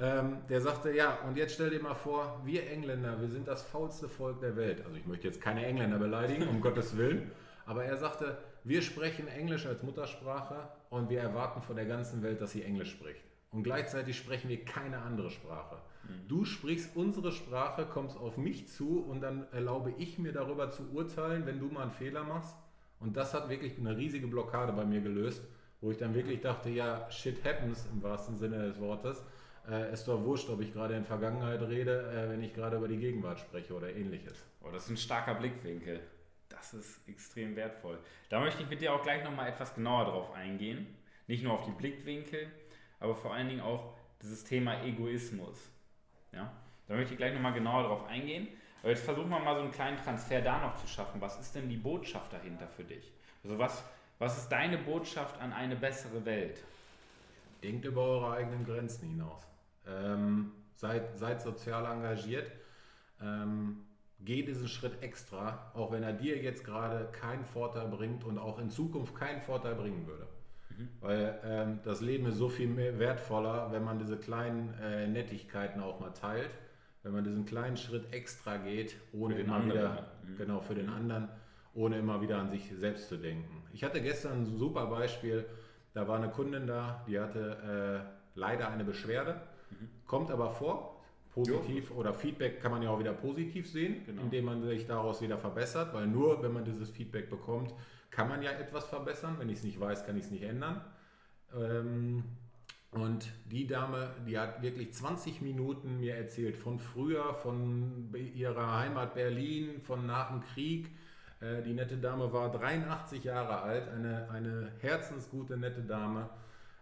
Ähm, 0.00 0.38
der 0.48 0.60
sagte, 0.60 0.92
ja, 0.92 1.18
und 1.26 1.36
jetzt 1.36 1.54
stell 1.54 1.70
dir 1.70 1.82
mal 1.82 1.94
vor, 1.94 2.40
wir 2.44 2.70
Engländer, 2.70 3.20
wir 3.20 3.28
sind 3.28 3.48
das 3.48 3.62
faulste 3.62 4.08
Volk 4.08 4.40
der 4.40 4.56
Welt. 4.56 4.84
Also 4.84 4.96
ich 4.96 5.06
möchte 5.06 5.26
jetzt 5.26 5.40
keine 5.40 5.66
Engländer 5.66 5.98
beleidigen, 5.98 6.46
um 6.48 6.60
Gottes 6.62 6.96
Willen. 6.96 7.32
Aber 7.66 7.84
er 7.84 7.96
sagte, 7.96 8.38
wir 8.64 8.80
sprechen 8.82 9.26
Englisch 9.28 9.66
als 9.66 9.82
Muttersprache 9.82 10.68
und 10.88 11.10
wir 11.10 11.20
erwarten 11.20 11.62
von 11.62 11.74
der 11.74 11.86
ganzen 11.86 12.22
Welt, 12.22 12.40
dass 12.40 12.52
sie 12.52 12.62
Englisch 12.62 12.92
spricht. 12.92 13.24
Und 13.50 13.64
gleichzeitig 13.64 14.16
sprechen 14.16 14.48
wir 14.48 14.64
keine 14.64 14.98
andere 14.98 15.30
Sprache. 15.30 15.76
Du 16.26 16.44
sprichst 16.44 16.96
unsere 16.96 17.32
Sprache, 17.32 17.86
kommst 17.86 18.16
auf 18.16 18.36
mich 18.36 18.68
zu 18.68 19.00
und 19.00 19.20
dann 19.20 19.46
erlaube 19.52 19.94
ich 19.98 20.18
mir 20.18 20.32
darüber 20.32 20.70
zu 20.70 20.90
urteilen, 20.92 21.46
wenn 21.46 21.58
du 21.58 21.66
mal 21.66 21.82
einen 21.82 21.90
Fehler 21.90 22.24
machst. 22.24 22.56
Und 23.00 23.16
das 23.16 23.34
hat 23.34 23.48
wirklich 23.48 23.78
eine 23.78 23.96
riesige 23.96 24.26
Blockade 24.26 24.72
bei 24.72 24.84
mir 24.84 25.00
gelöst, 25.00 25.42
wo 25.80 25.90
ich 25.90 25.98
dann 25.98 26.14
wirklich 26.14 26.40
dachte, 26.40 26.70
ja, 26.70 27.10
shit 27.10 27.44
happens 27.44 27.86
im 27.92 28.02
wahrsten 28.02 28.36
Sinne 28.36 28.68
des 28.68 28.80
Wortes. 28.80 29.22
Äh, 29.70 29.92
ist 29.92 30.08
doch 30.08 30.22
wurscht, 30.24 30.48
ob 30.48 30.60
ich 30.60 30.72
gerade 30.72 30.94
in 30.94 31.04
Vergangenheit 31.04 31.60
rede, 31.62 32.10
äh, 32.10 32.30
wenn 32.30 32.42
ich 32.42 32.54
gerade 32.54 32.78
über 32.78 32.88
die 32.88 32.96
Gegenwart 32.96 33.38
spreche 33.38 33.74
oder 33.74 33.94
ähnliches. 33.94 34.44
Oh, 34.62 34.70
das 34.72 34.84
ist 34.84 34.90
ein 34.90 34.96
starker 34.96 35.34
Blickwinkel. 35.34 36.00
Das 36.48 36.72
ist 36.72 37.06
extrem 37.06 37.54
wertvoll. 37.54 37.98
Da 38.30 38.40
möchte 38.40 38.62
ich 38.62 38.68
mit 38.68 38.80
dir 38.80 38.94
auch 38.94 39.02
gleich 39.02 39.22
nochmal 39.22 39.48
etwas 39.48 39.74
genauer 39.74 40.06
drauf 40.06 40.32
eingehen. 40.32 40.86
Nicht 41.26 41.44
nur 41.44 41.52
auf 41.52 41.64
die 41.66 41.70
Blickwinkel, 41.72 42.46
aber 42.98 43.14
vor 43.14 43.34
allen 43.34 43.48
Dingen 43.48 43.60
auch 43.60 43.94
dieses 44.22 44.44
Thema 44.44 44.82
Egoismus. 44.82 45.70
Ja? 46.32 46.52
Da 46.86 46.94
möchte 46.94 47.12
ich 47.12 47.18
gleich 47.18 47.34
nochmal 47.34 47.52
genauer 47.52 47.82
darauf 47.82 48.06
eingehen. 48.06 48.48
Aber 48.82 48.90
jetzt 48.90 49.04
versuchen 49.04 49.28
wir 49.28 49.38
mal 49.40 49.56
so 49.56 49.62
einen 49.62 49.72
kleinen 49.72 49.96
Transfer 49.96 50.40
da 50.40 50.60
noch 50.60 50.76
zu 50.76 50.86
schaffen. 50.86 51.20
Was 51.20 51.38
ist 51.38 51.54
denn 51.54 51.68
die 51.68 51.76
Botschaft 51.76 52.32
dahinter 52.32 52.68
für 52.68 52.84
dich? 52.84 53.12
Also 53.42 53.58
was, 53.58 53.84
was 54.18 54.38
ist 54.38 54.48
deine 54.48 54.78
Botschaft 54.78 55.40
an 55.40 55.52
eine 55.52 55.76
bessere 55.76 56.24
Welt? 56.24 56.62
denkt 57.62 57.84
über 57.84 58.02
eure 58.02 58.32
eigenen 58.32 58.64
Grenzen 58.64 59.08
hinaus. 59.08 59.46
Ähm, 59.86 60.52
seid, 60.74 61.18
seid 61.18 61.42
sozial 61.42 61.84
engagiert. 61.86 62.50
Ähm, 63.20 63.84
geh 64.20 64.42
diesen 64.42 64.68
Schritt 64.68 65.02
extra, 65.02 65.70
auch 65.74 65.90
wenn 65.90 66.02
er 66.02 66.12
dir 66.12 66.38
jetzt 66.38 66.64
gerade 66.64 67.06
keinen 67.12 67.44
Vorteil 67.44 67.88
bringt 67.88 68.24
und 68.24 68.38
auch 68.38 68.58
in 68.58 68.70
Zukunft 68.70 69.14
keinen 69.14 69.40
Vorteil 69.40 69.74
bringen 69.74 70.06
würde. 70.06 70.28
Mhm. 70.78 70.88
Weil 71.00 71.38
ähm, 71.44 71.80
das 71.84 72.00
Leben 72.00 72.26
ist 72.26 72.36
so 72.36 72.48
viel 72.48 72.68
mehr 72.68 72.98
wertvoller, 72.98 73.70
wenn 73.72 73.84
man 73.84 73.98
diese 73.98 74.16
kleinen 74.16 74.74
äh, 74.80 75.06
Nettigkeiten 75.08 75.80
auch 75.80 76.00
mal 76.00 76.10
teilt, 76.10 76.50
wenn 77.02 77.12
man 77.12 77.24
diesen 77.24 77.44
kleinen 77.44 77.76
Schritt 77.76 78.12
extra 78.12 78.56
geht, 78.56 78.96
ohne 79.12 79.38
immer 79.38 79.56
anderen. 79.56 79.72
wieder, 79.72 80.06
mhm. 80.26 80.36
genau, 80.36 80.60
für 80.60 80.74
den 80.74 80.88
anderen, 80.88 81.28
ohne 81.74 81.98
immer 81.98 82.22
wieder 82.22 82.38
an 82.38 82.50
sich 82.50 82.70
selbst 82.78 83.08
zu 83.08 83.16
denken. 83.16 83.62
Ich 83.72 83.82
hatte 83.82 84.00
gestern 84.00 84.42
ein 84.42 84.46
super 84.46 84.86
Beispiel, 84.86 85.44
da 85.94 86.06
war 86.06 86.16
eine 86.16 86.30
Kundin 86.30 86.66
da, 86.66 87.04
die 87.08 87.18
hatte 87.18 88.04
äh, 88.36 88.38
leider 88.38 88.70
eine 88.70 88.84
Beschwerde, 88.84 89.40
mhm. 89.70 89.88
kommt 90.06 90.30
aber 90.30 90.50
vor, 90.50 91.02
positiv 91.32 91.90
jo. 91.90 91.96
oder 91.96 92.14
Feedback 92.14 92.60
kann 92.60 92.70
man 92.70 92.82
ja 92.82 92.90
auch 92.90 92.98
wieder 92.98 93.12
positiv 93.12 93.70
sehen, 93.70 94.02
genau. 94.06 94.22
indem 94.22 94.44
man 94.44 94.62
sich 94.62 94.86
daraus 94.86 95.20
wieder 95.20 95.38
verbessert, 95.38 95.92
weil 95.92 96.06
nur 96.06 96.42
wenn 96.42 96.52
man 96.52 96.64
dieses 96.64 96.90
Feedback 96.90 97.30
bekommt, 97.30 97.74
kann 98.18 98.28
man 98.28 98.42
ja 98.42 98.50
etwas 98.50 98.84
verbessern. 98.86 99.36
Wenn 99.38 99.48
ich 99.48 99.58
es 99.58 99.64
nicht 99.64 99.78
weiß, 99.78 100.04
kann 100.04 100.16
ich 100.16 100.24
es 100.24 100.30
nicht 100.32 100.42
ändern. 100.42 100.80
Ähm, 101.54 102.24
und 102.90 103.30
die 103.48 103.68
Dame, 103.68 104.10
die 104.26 104.36
hat 104.36 104.60
wirklich 104.60 104.92
20 104.92 105.40
Minuten 105.40 106.00
mir 106.00 106.16
erzählt 106.16 106.56
von 106.56 106.80
früher, 106.80 107.34
von 107.34 108.12
ihrer 108.34 108.76
Heimat 108.76 109.14
Berlin, 109.14 109.80
von 109.82 110.04
nach 110.04 110.30
dem 110.30 110.40
Krieg. 110.40 110.90
Äh, 111.40 111.62
die 111.62 111.74
nette 111.74 111.96
Dame 111.96 112.32
war 112.32 112.50
83 112.50 113.22
Jahre 113.22 113.60
alt, 113.62 113.86
eine, 113.88 114.28
eine 114.30 114.72
herzensgute, 114.80 115.56
nette 115.56 115.82
Dame, 115.82 116.28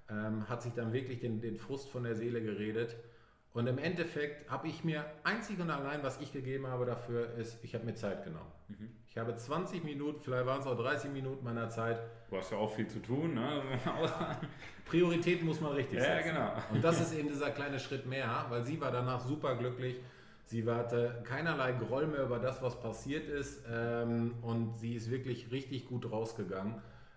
ähm, 0.09 0.49
hat 0.49 0.63
sich 0.63 0.73
dann 0.73 0.95
wirklich 0.95 1.21
den, 1.21 1.43
den 1.43 1.59
Frust 1.59 1.91
von 1.91 2.05
der 2.05 2.15
Seele 2.15 2.41
geredet. 2.41 2.97
Und 3.57 3.67
im 3.69 3.79
Endeffekt 3.79 4.51
habe 4.51 4.69
ich 4.69 4.85
mir 4.85 5.07
einzig 5.25 5.59
und 5.59 5.71
allein, 5.71 6.03
was 6.03 6.21
ich 6.21 6.31
gegeben 6.31 6.67
habe 6.67 6.85
dafür, 6.85 7.33
ist, 7.37 7.57
ich 7.65 7.75
habe 7.75 7.87
mir 7.87 7.95
Zeit 7.95 8.23
genommen. 8.23 8.53
Mhm. 8.69 8.91
Ich 9.09 9.17
habe 9.17 9.35
20 9.35 9.83
Minuten, 9.83 10.21
vielleicht 10.21 10.45
waren 10.45 10.61
es 10.61 10.67
auch 10.67 10.77
30 10.77 11.11
Minuten 11.11 11.43
meiner 11.43 11.71
Zeit. 11.71 11.99
Du 12.29 12.37
hast 12.37 12.53
ja 12.53 12.59
auch 12.59 12.71
viel 12.71 12.87
zu 12.87 12.99
tun. 12.99 13.33
Ne? 13.33 13.63
Prioritäten 14.85 15.47
muss 15.47 15.63
man 15.63 15.73
richtig 15.73 16.01
setzen. 16.01 16.13
Ja, 16.13 16.21
genau. 16.21 16.53
Und 16.71 16.85
das 16.85 17.01
ist 17.01 17.15
eben 17.15 17.29
dieser 17.29 17.51
kleine 17.51 17.81
Schritt 17.81 18.05
mehr, 18.05 18.45
weil 18.51 18.63
sie 18.63 18.79
war 18.79 18.93
danach 18.93 19.21
super 19.21 19.57
glücklich. 19.57 19.97
Sie 20.45 20.71
hatte 20.71 21.23
keinerlei 21.25 21.73
Groll 21.73 22.09
mehr 22.09 22.25
über 22.25 22.39
das, 22.39 22.61
was 22.61 22.79
passiert 22.79 23.27
ist. 23.27 23.65
Ähm, 23.73 24.35
und 24.43 24.77
sie 24.77 24.97
ist 24.97 25.11
wirklich 25.11 25.51
richtig 25.51 25.87
gut 25.89 26.13
rausgegangen. 26.13 26.75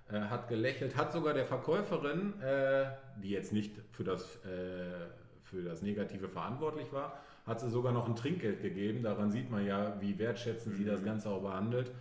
Äh, 0.10 0.22
hat 0.22 0.48
gelächelt, 0.48 0.96
hat 0.96 1.12
sogar 1.12 1.34
der 1.34 1.46
Verkäuferin, 1.46 2.42
äh, 2.42 2.86
die 3.22 3.32
jetzt 3.32 3.52
nicht 3.52 3.76
für 3.92 4.06
das 4.06 4.38
äh, 4.46 5.19
für 5.50 5.64
das 5.64 5.82
Negative 5.82 6.30
verantwortlich 6.30 6.92
war, 6.94 7.20
hat 7.46 7.60
sie 7.60 7.70
sogar 7.70 7.92
noch 7.92 8.08
ein 8.08 8.16
Trinkgeld 8.16 8.62
gegeben. 8.62 9.04
Daran 9.04 9.30
sieht 9.30 9.50
man 9.50 9.66
ja, 9.66 10.00
wie 10.00 10.18
wertschätzend 10.20 10.76
sie 10.76 10.86
das 10.86 11.02
mhm. 11.02 11.06
Ganze 11.06 11.30
auch 11.30 11.42
behandelt. 11.42 11.92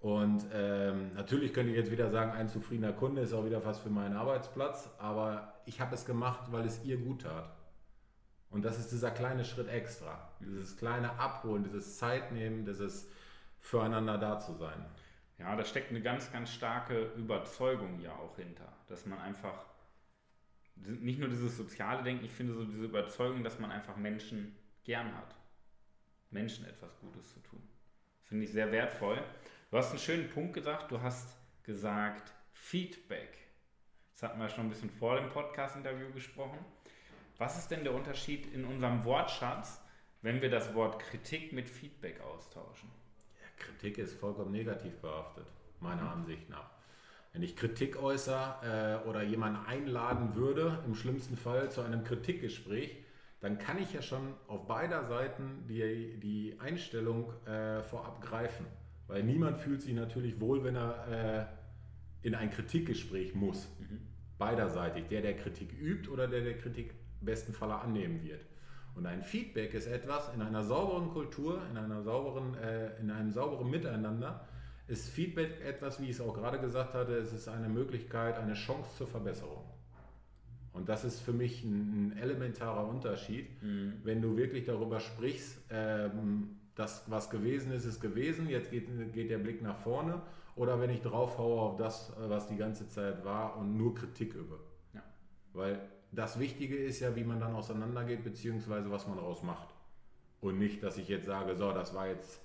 Und 0.00 0.44
ähm, 0.52 1.12
natürlich 1.14 1.52
könnte 1.52 1.70
ich 1.70 1.76
jetzt 1.76 1.92
wieder 1.92 2.10
sagen, 2.10 2.32
ein 2.32 2.48
zufriedener 2.48 2.92
Kunde 2.92 3.22
ist 3.22 3.32
auch 3.32 3.44
wieder 3.44 3.60
fast 3.60 3.82
für 3.82 3.90
meinen 3.90 4.16
Arbeitsplatz, 4.16 4.90
aber 4.98 5.54
ich 5.64 5.80
habe 5.80 5.94
es 5.94 6.04
gemacht, 6.04 6.50
weil 6.50 6.66
es 6.66 6.84
ihr 6.84 6.98
gut 6.98 7.22
tat. 7.22 7.50
Und 8.50 8.64
das 8.64 8.78
ist 8.78 8.90
dieser 8.90 9.10
kleine 9.10 9.44
Schritt 9.44 9.68
extra. 9.68 10.28
Dieses 10.40 10.76
kleine 10.76 11.18
Abholen, 11.18 11.62
dieses 11.62 11.98
Zeitnehmen, 11.98 12.66
dieses 12.66 13.08
Füreinander 13.60 14.18
da 14.18 14.38
zu 14.38 14.52
sein. 14.54 14.84
Ja, 15.38 15.56
da 15.56 15.64
steckt 15.64 15.90
eine 15.90 16.02
ganz, 16.02 16.30
ganz 16.32 16.50
starke 16.52 17.12
Überzeugung 17.16 18.00
ja 18.00 18.12
auch 18.12 18.36
hinter, 18.36 18.72
dass 18.88 19.06
man 19.06 19.18
einfach 19.20 19.64
nicht 20.76 21.18
nur 21.18 21.28
dieses 21.28 21.56
soziale 21.56 22.02
Denken, 22.02 22.24
ich 22.24 22.32
finde 22.32 22.54
so 22.54 22.64
diese 22.64 22.84
Überzeugung, 22.84 23.44
dass 23.44 23.58
man 23.58 23.70
einfach 23.70 23.96
Menschen 23.96 24.56
gern 24.84 25.14
hat. 25.16 25.36
Menschen 26.30 26.64
etwas 26.64 26.98
Gutes 27.00 27.32
zu 27.34 27.40
tun. 27.40 27.62
Finde 28.24 28.44
ich 28.44 28.52
sehr 28.52 28.72
wertvoll. 28.72 29.22
Du 29.70 29.76
hast 29.76 29.90
einen 29.90 29.98
schönen 29.98 30.28
Punkt 30.28 30.54
gesagt. 30.54 30.90
Du 30.90 31.00
hast 31.00 31.36
gesagt 31.62 32.32
Feedback. 32.52 33.38
Das 34.14 34.22
hatten 34.22 34.40
wir 34.40 34.48
schon 34.48 34.66
ein 34.66 34.70
bisschen 34.70 34.90
vor 34.90 35.16
dem 35.16 35.28
Podcast-Interview 35.28 36.10
gesprochen. 36.12 36.58
Was 37.38 37.58
ist 37.58 37.68
denn 37.70 37.84
der 37.84 37.94
Unterschied 37.94 38.46
in 38.54 38.64
unserem 38.64 39.04
Wortschatz, 39.04 39.80
wenn 40.20 40.40
wir 40.40 40.50
das 40.50 40.74
Wort 40.74 41.00
Kritik 41.00 41.52
mit 41.52 41.68
Feedback 41.68 42.20
austauschen? 42.20 42.90
Ja, 43.40 43.64
Kritik 43.64 43.98
ist 43.98 44.14
vollkommen 44.14 44.52
negativ 44.52 44.96
behaftet, 45.00 45.46
meiner 45.80 46.02
mhm. 46.02 46.08
Ansicht 46.08 46.48
nach. 46.48 46.70
Wenn 47.32 47.42
ich 47.42 47.56
Kritik 47.56 48.02
äußere 48.02 49.00
äh, 49.04 49.08
oder 49.08 49.22
jemanden 49.22 49.64
einladen 49.64 50.34
würde, 50.34 50.78
im 50.86 50.94
schlimmsten 50.94 51.36
Fall 51.36 51.70
zu 51.70 51.80
einem 51.80 52.04
Kritikgespräch, 52.04 52.98
dann 53.40 53.58
kann 53.58 53.78
ich 53.78 53.92
ja 53.92 54.02
schon 54.02 54.34
auf 54.46 54.66
beider 54.66 55.04
Seiten 55.04 55.64
die, 55.68 56.20
die 56.20 56.56
Einstellung 56.60 57.32
äh, 57.46 57.82
vorab 57.82 58.20
greifen. 58.20 58.66
Weil 59.08 59.24
niemand 59.24 59.58
fühlt 59.58 59.82
sich 59.82 59.94
natürlich 59.94 60.40
wohl, 60.40 60.62
wenn 60.62 60.76
er 60.76 61.48
äh, 62.22 62.26
in 62.26 62.34
ein 62.34 62.50
Kritikgespräch 62.50 63.34
muss. 63.34 63.68
Mhm. 63.80 64.00
Beiderseitig. 64.38 65.08
Der, 65.08 65.22
der 65.22 65.36
Kritik 65.36 65.72
übt 65.72 66.08
oder 66.10 66.28
der, 66.28 66.42
der 66.42 66.58
Kritik 66.58 66.94
besten 67.20 67.52
Falle 67.52 67.76
annehmen 67.76 68.22
wird. 68.22 68.44
Und 68.94 69.06
ein 69.06 69.22
Feedback 69.22 69.74
ist 69.74 69.86
etwas 69.86 70.32
in 70.34 70.42
einer 70.42 70.62
sauberen 70.62 71.08
Kultur, 71.08 71.62
in, 71.70 71.78
einer 71.78 72.02
sauberen, 72.02 72.54
äh, 72.54 72.96
in 73.00 73.10
einem 73.10 73.32
sauberen 73.32 73.70
Miteinander, 73.70 74.46
ist 74.88 75.08
Feedback 75.08 75.60
etwas, 75.64 76.00
wie 76.00 76.04
ich 76.04 76.12
es 76.12 76.20
auch 76.20 76.34
gerade 76.34 76.58
gesagt 76.58 76.94
hatte, 76.94 77.16
es 77.16 77.32
ist 77.32 77.48
eine 77.48 77.68
Möglichkeit, 77.68 78.38
eine 78.38 78.54
Chance 78.54 78.90
zur 78.96 79.06
Verbesserung. 79.06 79.64
Und 80.72 80.88
das 80.88 81.04
ist 81.04 81.20
für 81.20 81.32
mich 81.32 81.64
ein, 81.64 82.16
elementarer 82.16 82.88
Unterschied, 82.88 83.62
mhm. 83.62 83.94
wenn 84.04 84.22
du 84.22 84.36
wirklich 84.36 84.64
darüber 84.64 85.00
sprichst, 85.00 85.58
ähm, 85.70 86.56
das, 86.74 87.04
was 87.08 87.28
gewesen 87.28 87.72
ist, 87.72 87.84
ist 87.84 88.00
gewesen, 88.00 88.48
jetzt 88.48 88.70
geht, 88.70 88.88
geht 89.12 89.30
der 89.30 89.38
Blick 89.38 89.60
nach 89.62 89.76
vorne, 89.76 90.22
oder 90.54 90.80
wenn 90.80 90.90
ich 90.90 91.02
draufhaue 91.02 91.60
auf 91.60 91.76
das, 91.76 92.12
was 92.16 92.48
die 92.48 92.56
ganze 92.56 92.88
Zeit 92.88 93.24
war 93.24 93.56
und 93.56 93.76
nur 93.76 93.94
Kritik 93.94 94.34
übe. 94.34 94.58
Ja. 94.94 95.02
Weil 95.52 95.80
das 96.10 96.38
Wichtige 96.38 96.76
ist 96.76 97.00
ja, 97.00 97.14
wie 97.16 97.24
man 97.24 97.40
dann 97.40 97.54
auseinandergeht, 97.54 98.22
beziehungsweise 98.22 98.90
was 98.90 99.06
man 99.06 99.16
daraus 99.16 99.42
macht. 99.42 99.68
Und 100.40 100.58
nicht, 100.58 100.82
dass 100.82 100.98
ich 100.98 101.08
jetzt 101.08 101.26
sage, 101.26 101.56
so, 101.56 101.72
das 101.72 101.94
war 101.94 102.08
jetzt 102.08 102.42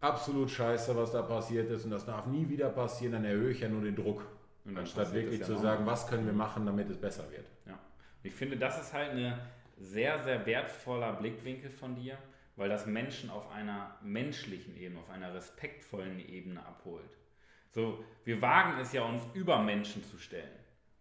absolut 0.00 0.50
scheiße, 0.50 0.96
was 0.96 1.12
da 1.12 1.22
passiert 1.22 1.70
ist 1.70 1.84
und 1.84 1.90
das 1.90 2.04
darf 2.04 2.26
nie 2.26 2.48
wieder 2.48 2.68
passieren, 2.68 3.12
dann 3.12 3.24
erhöhe 3.24 3.50
ich 3.50 3.60
ja 3.60 3.68
nur 3.68 3.82
den 3.82 3.96
Druck. 3.96 4.26
Anstatt 4.74 5.12
wirklich 5.12 5.44
zu 5.44 5.56
sagen, 5.56 5.86
was 5.86 6.08
können 6.08 6.26
wir 6.26 6.32
machen, 6.32 6.66
damit 6.66 6.90
es 6.90 6.96
besser 6.96 7.30
wird. 7.30 7.46
Ja. 7.66 7.78
Ich 8.24 8.34
finde, 8.34 8.56
das 8.56 8.80
ist 8.80 8.92
halt 8.92 9.12
ein 9.12 9.38
sehr, 9.78 10.22
sehr 10.24 10.44
wertvoller 10.44 11.12
Blickwinkel 11.12 11.70
von 11.70 11.94
dir, 11.94 12.18
weil 12.56 12.68
das 12.68 12.86
Menschen 12.86 13.30
auf 13.30 13.50
einer 13.52 13.96
menschlichen 14.02 14.76
Ebene, 14.76 15.00
auf 15.00 15.10
einer 15.10 15.32
respektvollen 15.32 16.18
Ebene 16.18 16.64
abholt. 16.66 17.16
So, 17.70 18.02
wir 18.24 18.40
wagen 18.42 18.80
es 18.80 18.92
ja, 18.92 19.04
uns 19.04 19.22
über 19.34 19.62
Menschen 19.62 20.02
zu 20.02 20.18
stellen, 20.18 20.50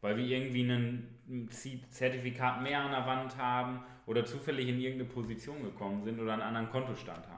weil 0.02 0.18
wir 0.18 0.26
irgendwie 0.26 0.70
ein 0.70 1.50
Zertifikat 1.90 2.62
mehr 2.62 2.82
an 2.82 2.92
der 2.92 3.08
Wand 3.08 3.38
haben 3.38 3.84
oder 4.06 4.26
zufällig 4.26 4.68
in 4.68 4.80
irgendeine 4.80 5.10
Position 5.10 5.64
gekommen 5.64 6.04
sind 6.04 6.20
oder 6.20 6.34
einen 6.34 6.42
anderen 6.42 6.70
Kontostand 6.70 7.26
haben. 7.28 7.35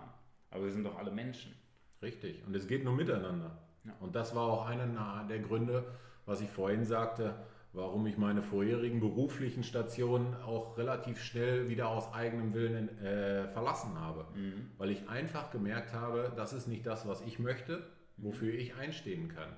Aber 0.49 0.65
wir 0.65 0.71
sind 0.71 0.83
doch 0.83 0.97
alle 0.97 1.11
Menschen. 1.11 1.53
Richtig. 2.01 2.45
Und 2.45 2.55
es 2.55 2.67
geht 2.67 2.83
nur 2.83 2.93
miteinander. 2.93 3.57
Ja. 3.83 3.95
Und 3.99 4.15
das 4.15 4.35
war 4.35 4.43
auch 4.43 4.67
einer 4.67 5.25
der 5.27 5.39
Gründe, 5.39 5.85
was 6.25 6.41
ich 6.41 6.49
vorhin 6.49 6.85
sagte, 6.85 7.35
warum 7.73 8.07
ich 8.07 8.17
meine 8.17 8.41
vorherigen 8.41 8.99
beruflichen 8.99 9.63
Stationen 9.63 10.35
auch 10.35 10.77
relativ 10.77 11.21
schnell 11.21 11.69
wieder 11.69 11.89
aus 11.89 12.13
eigenem 12.13 12.53
Willen 12.53 12.97
äh, 12.99 13.47
verlassen 13.49 13.99
habe. 13.99 14.25
Mhm. 14.35 14.71
Weil 14.77 14.91
ich 14.91 15.07
einfach 15.09 15.51
gemerkt 15.51 15.93
habe, 15.93 16.33
das 16.35 16.53
ist 16.53 16.67
nicht 16.67 16.85
das, 16.85 17.07
was 17.07 17.21
ich 17.21 17.39
möchte, 17.39 17.83
wofür 18.17 18.53
ich 18.53 18.75
einstehen 18.75 19.29
kann. 19.29 19.49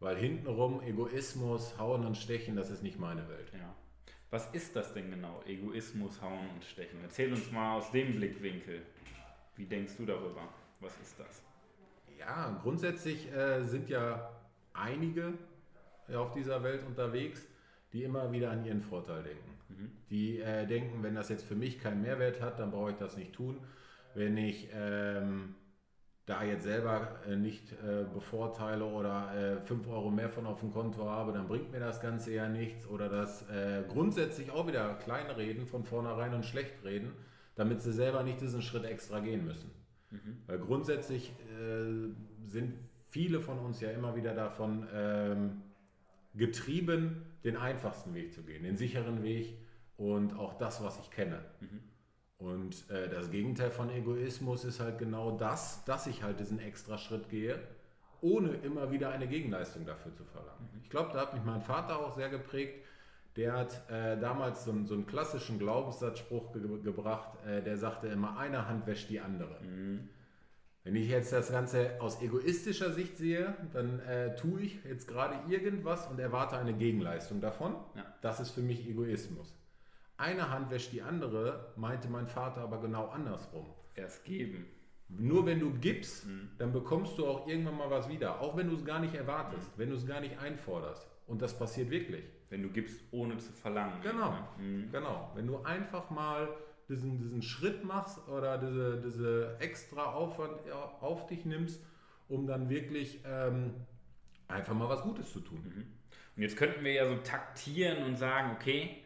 Weil 0.00 0.16
hintenrum 0.16 0.80
Egoismus, 0.82 1.78
Hauen 1.78 2.06
und 2.06 2.16
Stechen, 2.16 2.56
das 2.56 2.70
ist 2.70 2.82
nicht 2.82 2.98
meine 2.98 3.28
Welt. 3.28 3.52
Ja. 3.52 3.74
Was 4.30 4.46
ist 4.54 4.74
das 4.76 4.94
denn 4.94 5.10
genau? 5.10 5.42
Egoismus, 5.44 6.22
Hauen 6.22 6.48
und 6.54 6.64
Stechen? 6.64 7.00
Erzähl 7.02 7.32
uns 7.32 7.50
mal 7.50 7.76
aus 7.76 7.90
dem 7.90 8.14
Blickwinkel. 8.14 8.82
Wie 9.60 9.66
denkst 9.66 9.92
du 9.98 10.06
darüber? 10.06 10.48
Was 10.80 10.98
ist 11.02 11.20
das? 11.20 11.42
Ja, 12.18 12.58
grundsätzlich 12.62 13.30
äh, 13.30 13.62
sind 13.62 13.90
ja 13.90 14.30
einige 14.72 15.34
auf 16.14 16.32
dieser 16.32 16.62
Welt 16.62 16.82
unterwegs, 16.86 17.46
die 17.92 18.04
immer 18.04 18.32
wieder 18.32 18.52
an 18.52 18.64
ihren 18.64 18.80
Vorteil 18.80 19.22
denken. 19.22 19.50
Mhm. 19.68 19.90
Die 20.08 20.40
äh, 20.40 20.66
denken, 20.66 21.02
wenn 21.02 21.14
das 21.14 21.28
jetzt 21.28 21.44
für 21.44 21.56
mich 21.56 21.78
keinen 21.78 22.00
Mehrwert 22.00 22.40
hat, 22.40 22.58
dann 22.58 22.70
brauche 22.70 22.92
ich 22.92 22.96
das 22.96 23.18
nicht 23.18 23.34
tun. 23.34 23.58
Wenn 24.14 24.38
ich 24.38 24.70
ähm, 24.72 25.56
da 26.24 26.42
jetzt 26.42 26.62
selber 26.62 27.20
äh, 27.28 27.36
nicht 27.36 27.70
äh, 27.72 28.04
bevorteile 28.14 28.86
oder 28.86 29.60
5 29.66 29.86
äh, 29.86 29.90
Euro 29.90 30.10
mehr 30.10 30.30
von 30.30 30.46
auf 30.46 30.60
dem 30.60 30.72
Konto 30.72 31.04
habe, 31.04 31.34
dann 31.34 31.46
bringt 31.46 31.70
mir 31.70 31.80
das 31.80 32.00
Ganze 32.00 32.32
ja 32.32 32.48
nichts. 32.48 32.86
Oder 32.86 33.10
das 33.10 33.46
äh, 33.50 33.82
grundsätzlich 33.88 34.50
auch 34.52 34.66
wieder 34.66 34.94
kleinreden 34.94 35.66
von 35.66 35.84
vornherein 35.84 36.32
und 36.32 36.46
schlecht 36.46 36.82
reden 36.82 37.12
damit 37.60 37.82
sie 37.82 37.92
selber 37.92 38.22
nicht 38.22 38.40
diesen 38.40 38.62
Schritt 38.62 38.86
extra 38.86 39.20
gehen 39.20 39.44
müssen. 39.44 39.70
Mhm. 40.10 40.38
Weil 40.46 40.58
grundsätzlich 40.60 41.30
äh, 41.50 42.48
sind 42.48 42.72
viele 43.10 43.38
von 43.40 43.58
uns 43.58 43.82
ja 43.82 43.90
immer 43.90 44.16
wieder 44.16 44.34
davon 44.34 44.88
ähm, 44.94 45.60
getrieben, 46.34 47.20
den 47.44 47.58
einfachsten 47.58 48.14
Weg 48.14 48.32
zu 48.32 48.44
gehen, 48.44 48.62
den 48.62 48.78
sicheren 48.78 49.22
Weg 49.22 49.58
und 49.98 50.38
auch 50.38 50.54
das, 50.56 50.82
was 50.82 50.98
ich 51.00 51.10
kenne. 51.10 51.44
Mhm. 51.60 51.80
Und 52.38 52.88
äh, 52.88 53.10
das 53.10 53.30
Gegenteil 53.30 53.70
von 53.70 53.90
Egoismus 53.90 54.64
ist 54.64 54.80
halt 54.80 54.96
genau 54.96 55.36
das, 55.36 55.84
dass 55.84 56.06
ich 56.06 56.22
halt 56.22 56.40
diesen 56.40 56.60
extra 56.60 56.96
Schritt 56.96 57.28
gehe, 57.28 57.60
ohne 58.22 58.54
immer 58.54 58.90
wieder 58.90 59.10
eine 59.10 59.28
Gegenleistung 59.28 59.84
dafür 59.84 60.14
zu 60.14 60.24
verlangen. 60.24 60.70
Mhm. 60.72 60.80
Ich 60.82 60.88
glaube, 60.88 61.10
da 61.12 61.20
hat 61.20 61.34
mich 61.34 61.44
mein 61.44 61.60
Vater 61.60 61.98
auch 61.98 62.16
sehr 62.16 62.30
geprägt. 62.30 62.86
Der 63.36 63.52
hat 63.52 63.88
äh, 63.90 64.18
damals 64.18 64.64
so, 64.64 64.74
so, 64.84 64.94
einen 64.94 65.06
klassischen 65.06 65.58
Glaubenssatzspruch 65.58 66.52
ge 66.52 66.62
gebracht, 66.82 67.38
äh, 67.46 67.62
der 67.62 67.76
sagte 67.76 68.08
immer, 68.08 68.36
eine 68.38 68.66
Hand 68.68 68.86
wäscht 68.86 69.08
die 69.08 69.20
andere. 69.20 69.60
Mhm. 69.62 70.08
Wenn 70.82 70.96
ich 70.96 71.08
jetzt 71.08 71.32
das 71.32 71.52
Ganze 71.52 72.00
aus 72.00 72.22
egoistischer 72.22 72.90
Sicht 72.92 73.16
sehe, 73.18 73.54
dann 73.72 74.00
äh, 74.00 74.34
tue 74.34 74.62
ich 74.62 74.82
jetzt 74.84 75.06
gerade 75.06 75.36
irgendwas 75.52 76.06
und 76.08 76.18
erwarte 76.18 76.56
eine 76.56 76.72
Gegenleistung 76.72 77.40
davon. 77.40 77.74
Ja. 77.94 78.06
Das 78.22 78.40
ist 78.40 78.50
für 78.50 78.62
mich 78.62 78.88
Egoismus. 78.88 79.54
Eine 80.16 80.50
Hand 80.50 80.70
wäscht 80.70 80.92
die 80.92 81.02
andere, 81.02 81.72
meinte 81.76 82.08
mein 82.08 82.26
Vater 82.26 82.62
aber 82.62 82.80
genau 82.80 83.08
andersrum. 83.08 83.66
Erst 83.94 84.24
geben. 84.24 84.66
Nur 85.08 85.44
wenn 85.44 85.60
du 85.60 85.72
gibst, 85.72 86.26
mhm. 86.26 86.50
dann 86.58 86.72
bekommst 86.72 87.18
du 87.18 87.26
auch 87.26 87.46
irgendwann 87.46 87.76
mal 87.76 87.90
was 87.90 88.08
wieder. 88.08 88.40
Auch 88.40 88.56
wenn 88.56 88.68
du 88.68 88.76
es 88.76 88.84
gar 88.84 89.00
nicht 89.00 89.14
erwartest, 89.14 89.68
mhm. 89.76 89.80
wenn 89.80 89.90
du 89.90 89.96
es 89.96 90.06
gar 90.06 90.20
nicht 90.20 90.38
einforderst. 90.38 91.06
Und 91.26 91.42
das 91.42 91.58
passiert 91.58 91.90
wirklich. 91.90 92.24
Wenn 92.50 92.62
du 92.62 92.68
gibst, 92.68 93.00
ohne 93.12 93.38
zu 93.38 93.52
verlangen. 93.52 93.94
Genau, 94.02 94.36
mhm. 94.58 94.90
genau. 94.90 95.30
Wenn 95.34 95.46
du 95.46 95.62
einfach 95.62 96.10
mal 96.10 96.48
diesen, 96.88 97.18
diesen 97.18 97.42
Schritt 97.42 97.84
machst 97.84 98.28
oder 98.28 98.58
diese, 98.58 99.00
diese 99.00 99.56
extra 99.60 100.12
Aufwand 100.12 100.58
auf 101.00 101.26
dich 101.26 101.44
nimmst, 101.44 101.80
um 102.28 102.46
dann 102.46 102.68
wirklich 102.68 103.20
ähm, 103.24 103.74
einfach 104.48 104.74
mal 104.74 104.88
was 104.88 105.02
Gutes 105.02 105.32
zu 105.32 105.40
tun. 105.40 105.62
Mhm. 105.64 105.86
Und 106.36 106.42
jetzt 106.42 106.56
könnten 106.56 106.84
wir 106.84 106.92
ja 106.92 107.06
so 107.06 107.16
taktieren 107.16 108.04
und 108.04 108.16
sagen, 108.16 108.52
okay, 108.56 108.96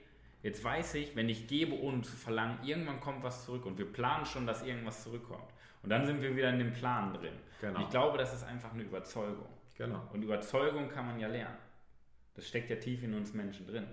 jetzt 0.42 0.62
weiß 0.62 0.94
ich, 0.94 1.16
wenn 1.16 1.28
ich 1.28 1.46
gebe, 1.46 1.78
ohne 1.78 2.02
zu 2.02 2.16
verlangen, 2.16 2.58
irgendwann 2.62 3.00
kommt 3.00 3.22
was 3.22 3.44
zurück 3.44 3.66
und 3.66 3.78
wir 3.78 3.90
planen 3.90 4.24
schon, 4.26 4.46
dass 4.46 4.62
irgendwas 4.62 5.02
zurückkommt. 5.02 5.52
Und 5.82 5.90
dann 5.90 6.06
sind 6.06 6.22
wir 6.22 6.34
wieder 6.34 6.50
in 6.50 6.58
dem 6.58 6.72
Plan 6.72 7.12
drin. 7.12 7.34
Genau. 7.60 7.80
ich 7.80 7.90
glaube, 7.90 8.18
das 8.18 8.32
ist 8.34 8.44
einfach 8.44 8.72
eine 8.72 8.82
Überzeugung. 8.82 9.48
Genau. 9.76 10.02
Und 10.12 10.22
Überzeugung 10.22 10.88
kann 10.88 11.06
man 11.06 11.18
ja 11.18 11.28
lernen. 11.28 11.56
Das 12.34 12.48
steckt 12.48 12.70
ja 12.70 12.76
tief 12.76 13.02
in 13.02 13.14
uns 13.14 13.32
Menschen 13.32 13.66
drin. 13.66 13.86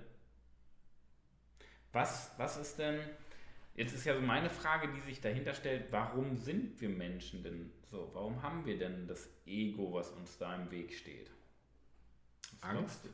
Was, 1.93 2.31
was 2.38 2.57
ist 2.57 2.79
denn, 2.79 3.00
jetzt 3.75 3.93
ist 3.93 4.05
ja 4.05 4.15
so 4.15 4.21
meine 4.21 4.50
Frage, 4.50 4.91
die 4.93 5.01
sich 5.01 5.21
dahinter 5.21 5.53
stellt, 5.53 5.91
warum 5.91 6.38
sind 6.38 6.79
wir 6.79 6.89
Menschen 6.89 7.43
denn 7.43 7.71
so? 7.83 8.10
Warum 8.13 8.41
haben 8.41 8.65
wir 8.65 8.77
denn 8.77 9.07
das 9.07 9.29
Ego, 9.45 9.93
was 9.93 10.12
uns 10.12 10.38
da 10.38 10.55
im 10.55 10.71
Weg 10.71 10.93
steht? 10.93 11.29
Was 12.62 12.69
Angst. 12.69 13.10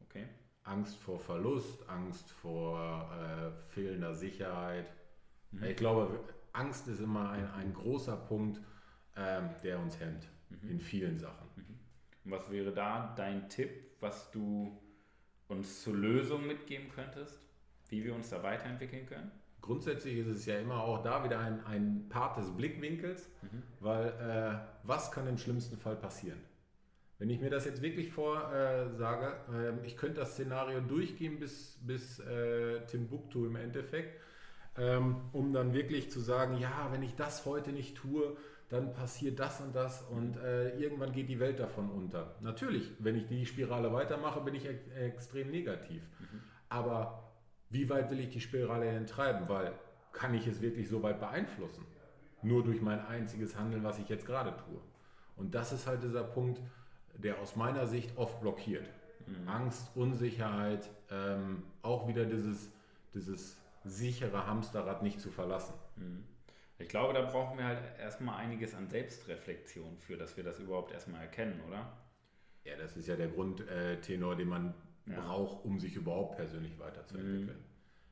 Okay. 0.00 0.26
Angst 0.64 0.96
vor 0.96 1.20
Verlust, 1.20 1.88
Angst 1.88 2.30
vor 2.30 3.10
äh, 3.14 3.72
fehlender 3.72 4.14
Sicherheit. 4.14 4.92
Mhm. 5.52 5.64
Ich 5.64 5.76
glaube, 5.76 6.18
Angst 6.52 6.88
ist 6.88 7.00
immer 7.00 7.30
ein, 7.30 7.48
ein 7.52 7.72
großer 7.72 8.16
Punkt, 8.16 8.60
ähm, 9.16 9.50
der 9.62 9.78
uns 9.78 10.00
hemmt 10.00 10.26
mhm. 10.48 10.70
in 10.70 10.80
vielen 10.80 11.18
Sachen. 11.18 11.46
Was 12.28 12.50
wäre 12.50 12.72
da 12.72 13.14
dein 13.16 13.48
Tipp, 13.48 13.70
was 14.00 14.30
du 14.32 14.76
uns 15.48 15.82
zur 15.82 15.94
Lösung 15.94 16.46
mitgeben 16.46 16.88
könntest, 16.94 17.40
wie 17.88 18.04
wir 18.04 18.14
uns 18.14 18.30
da 18.30 18.42
weiterentwickeln 18.42 19.06
können? 19.06 19.30
Grundsätzlich 19.60 20.18
ist 20.18 20.26
es 20.26 20.46
ja 20.46 20.58
immer 20.58 20.82
auch 20.82 21.02
da 21.02 21.24
wieder 21.24 21.38
ein, 21.38 21.64
ein 21.66 22.06
Part 22.08 22.38
des 22.38 22.50
Blickwinkels, 22.56 23.28
mhm. 23.42 23.62
weil 23.80 24.08
äh, 24.08 24.86
was 24.86 25.10
kann 25.12 25.26
im 25.26 25.38
schlimmsten 25.38 25.76
Fall 25.76 25.96
passieren? 25.96 26.38
Wenn 27.18 27.30
ich 27.30 27.40
mir 27.40 27.48
das 27.48 27.64
jetzt 27.64 27.80
wirklich 27.80 28.12
vorsage, 28.12 29.36
äh, 29.52 29.68
äh, 29.68 29.86
ich 29.86 29.96
könnte 29.96 30.20
das 30.20 30.32
Szenario 30.32 30.80
durchgehen 30.80 31.38
bis, 31.38 31.78
bis 31.82 32.18
äh, 32.20 32.84
Timbuktu 32.86 33.46
im 33.46 33.56
Endeffekt, 33.56 34.20
ähm, 34.76 35.16
um 35.32 35.52
dann 35.52 35.72
wirklich 35.72 36.10
zu 36.10 36.20
sagen, 36.20 36.58
ja, 36.58 36.88
wenn 36.90 37.02
ich 37.02 37.14
das 37.14 37.46
heute 37.46 37.72
nicht 37.72 37.96
tue, 37.96 38.36
dann 38.68 38.92
passiert 38.92 39.38
das 39.38 39.60
und 39.60 39.74
das 39.74 40.02
und 40.02 40.36
äh, 40.38 40.76
irgendwann 40.78 41.12
geht 41.12 41.28
die 41.28 41.38
Welt 41.38 41.60
davon 41.60 41.88
unter. 41.90 42.34
Natürlich, 42.40 42.90
wenn 42.98 43.14
ich 43.14 43.26
die 43.26 43.46
Spirale 43.46 43.92
weitermache, 43.92 44.40
bin 44.40 44.54
ich 44.54 44.64
e 44.64 44.78
extrem 44.96 45.50
negativ. 45.50 46.02
Mhm. 46.18 46.40
Aber 46.68 47.32
wie 47.70 47.88
weit 47.88 48.10
will 48.10 48.20
ich 48.20 48.30
die 48.30 48.40
Spirale 48.40 48.90
denn 48.90 49.06
treiben? 49.06 49.48
Weil 49.48 49.72
kann 50.12 50.34
ich 50.34 50.46
es 50.46 50.60
wirklich 50.60 50.88
so 50.88 51.02
weit 51.02 51.20
beeinflussen? 51.20 51.84
Nur 52.42 52.64
durch 52.64 52.80
mein 52.80 53.04
einziges 53.06 53.56
Handeln, 53.56 53.84
was 53.84 53.98
ich 53.98 54.08
jetzt 54.08 54.26
gerade 54.26 54.50
tue. 54.50 54.80
Und 55.36 55.54
das 55.54 55.72
ist 55.72 55.86
halt 55.86 56.02
dieser 56.02 56.24
Punkt, 56.24 56.60
der 57.14 57.38
aus 57.38 57.56
meiner 57.56 57.86
Sicht 57.86 58.16
oft 58.16 58.40
blockiert. 58.40 58.88
Mhm. 59.26 59.48
Angst, 59.48 59.90
Unsicherheit, 59.94 60.88
ähm, 61.10 61.62
auch 61.82 62.08
wieder 62.08 62.24
dieses, 62.24 62.70
dieses 63.14 63.56
sichere 63.84 64.46
Hamsterrad 64.46 65.02
nicht 65.02 65.20
zu 65.20 65.30
verlassen. 65.30 65.74
Mhm. 65.96 66.24
Ich 66.78 66.88
glaube, 66.88 67.14
da 67.14 67.22
brauchen 67.22 67.58
wir 67.58 67.64
halt 67.64 67.80
erstmal 67.98 68.36
einiges 68.36 68.74
an 68.74 68.88
Selbstreflexion 68.88 69.96
für, 69.98 70.16
dass 70.16 70.36
wir 70.36 70.44
das 70.44 70.58
überhaupt 70.58 70.92
erstmal 70.92 71.22
erkennen, 71.22 71.60
oder? 71.66 71.92
Ja, 72.64 72.76
das 72.76 72.96
ist 72.96 73.06
ja 73.08 73.16
der 73.16 73.28
Grundtenor, 73.28 74.36
den 74.36 74.48
man 74.48 74.74
ja. 75.06 75.20
braucht, 75.20 75.64
um 75.64 75.78
sich 75.78 75.94
überhaupt 75.94 76.36
persönlich 76.36 76.78
weiterzuentwickeln. 76.78 77.58
Mhm. 77.58 77.64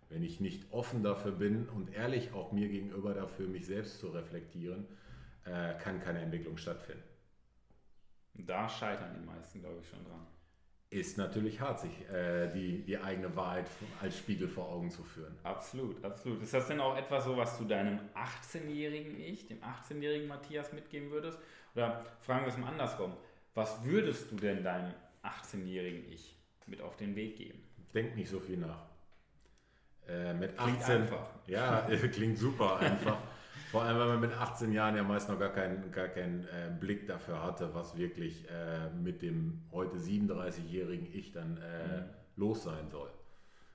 Wenn 0.08 0.22
ich 0.22 0.40
nicht 0.40 0.72
offen 0.72 1.02
dafür 1.02 1.32
bin 1.32 1.68
und 1.68 1.92
ehrlich 1.92 2.32
auch 2.32 2.52
mir 2.52 2.68
gegenüber 2.68 3.14
dafür, 3.14 3.48
mich 3.48 3.66
selbst 3.66 3.98
zu 3.98 4.08
reflektieren, 4.10 4.86
äh, 5.44 5.74
kann 5.78 6.00
keine 6.00 6.20
Entwicklung 6.20 6.56
stattfinden. 6.56 7.02
Da 8.34 8.68
scheitern 8.68 9.14
die 9.14 9.26
meisten, 9.26 9.60
glaube 9.60 9.80
ich, 9.80 9.88
schon 9.88 10.04
dran. 10.04 10.26
Ist 10.90 11.18
natürlich 11.18 11.60
hart, 11.60 11.80
sich 11.80 12.08
äh, 12.08 12.48
die, 12.52 12.84
die 12.84 12.98
eigene 12.98 13.34
Wahrheit 13.34 13.66
als 14.00 14.16
Spiegel 14.16 14.46
vor 14.46 14.68
Augen 14.68 14.90
zu 14.90 15.02
führen. 15.02 15.36
Absolut, 15.42 16.04
absolut. 16.04 16.40
Ist 16.42 16.54
das 16.54 16.68
denn 16.68 16.80
auch 16.80 16.96
etwas 16.96 17.24
so, 17.24 17.36
was 17.36 17.58
du 17.58 17.64
deinem 17.64 17.98
18-jährigen 18.14 19.18
Ich, 19.18 19.48
dem 19.48 19.58
18-jährigen 19.58 20.28
Matthias 20.28 20.72
mitgeben 20.72 21.10
würdest? 21.10 21.38
Oder 21.74 22.04
fragen 22.20 22.44
wir 22.44 22.52
es 22.52 22.58
mal 22.58 22.68
andersrum. 22.68 23.12
Was 23.54 23.84
würdest 23.84 24.30
du 24.30 24.36
denn 24.36 24.62
deinem 24.62 24.92
18-jährigen 25.24 26.12
Ich 26.12 26.36
mit 26.66 26.80
auf 26.80 26.96
den 26.96 27.16
Weg 27.16 27.36
geben? 27.36 27.62
Denk 27.92 28.14
nicht 28.14 28.28
so 28.28 28.38
viel 28.38 28.58
nach. 28.58 28.86
Äh, 30.08 30.34
mit 30.34 30.58
18, 30.58 30.64
klingt 30.64 30.90
einfach. 30.90 31.26
Ja, 31.46 31.88
klingt 32.12 32.38
super 32.38 32.76
einfach. 32.78 33.18
Vor 33.74 33.82
allem, 33.82 33.98
weil 33.98 34.06
man 34.06 34.20
mit 34.20 34.32
18 34.32 34.70
Jahren 34.70 34.94
ja 34.94 35.02
meist 35.02 35.28
noch 35.28 35.36
gar 35.36 35.48
keinen, 35.48 35.90
gar 35.90 36.06
keinen 36.06 36.44
äh, 36.44 36.70
Blick 36.78 37.08
dafür 37.08 37.42
hatte, 37.42 37.74
was 37.74 37.96
wirklich 37.96 38.48
äh, 38.48 38.88
mit 38.90 39.20
dem 39.20 39.64
heute 39.72 39.96
37-jährigen 39.96 41.12
Ich 41.12 41.32
dann 41.32 41.56
äh, 41.56 42.02
mhm. 42.02 42.04
los 42.36 42.62
sein 42.62 42.88
soll. 42.88 43.10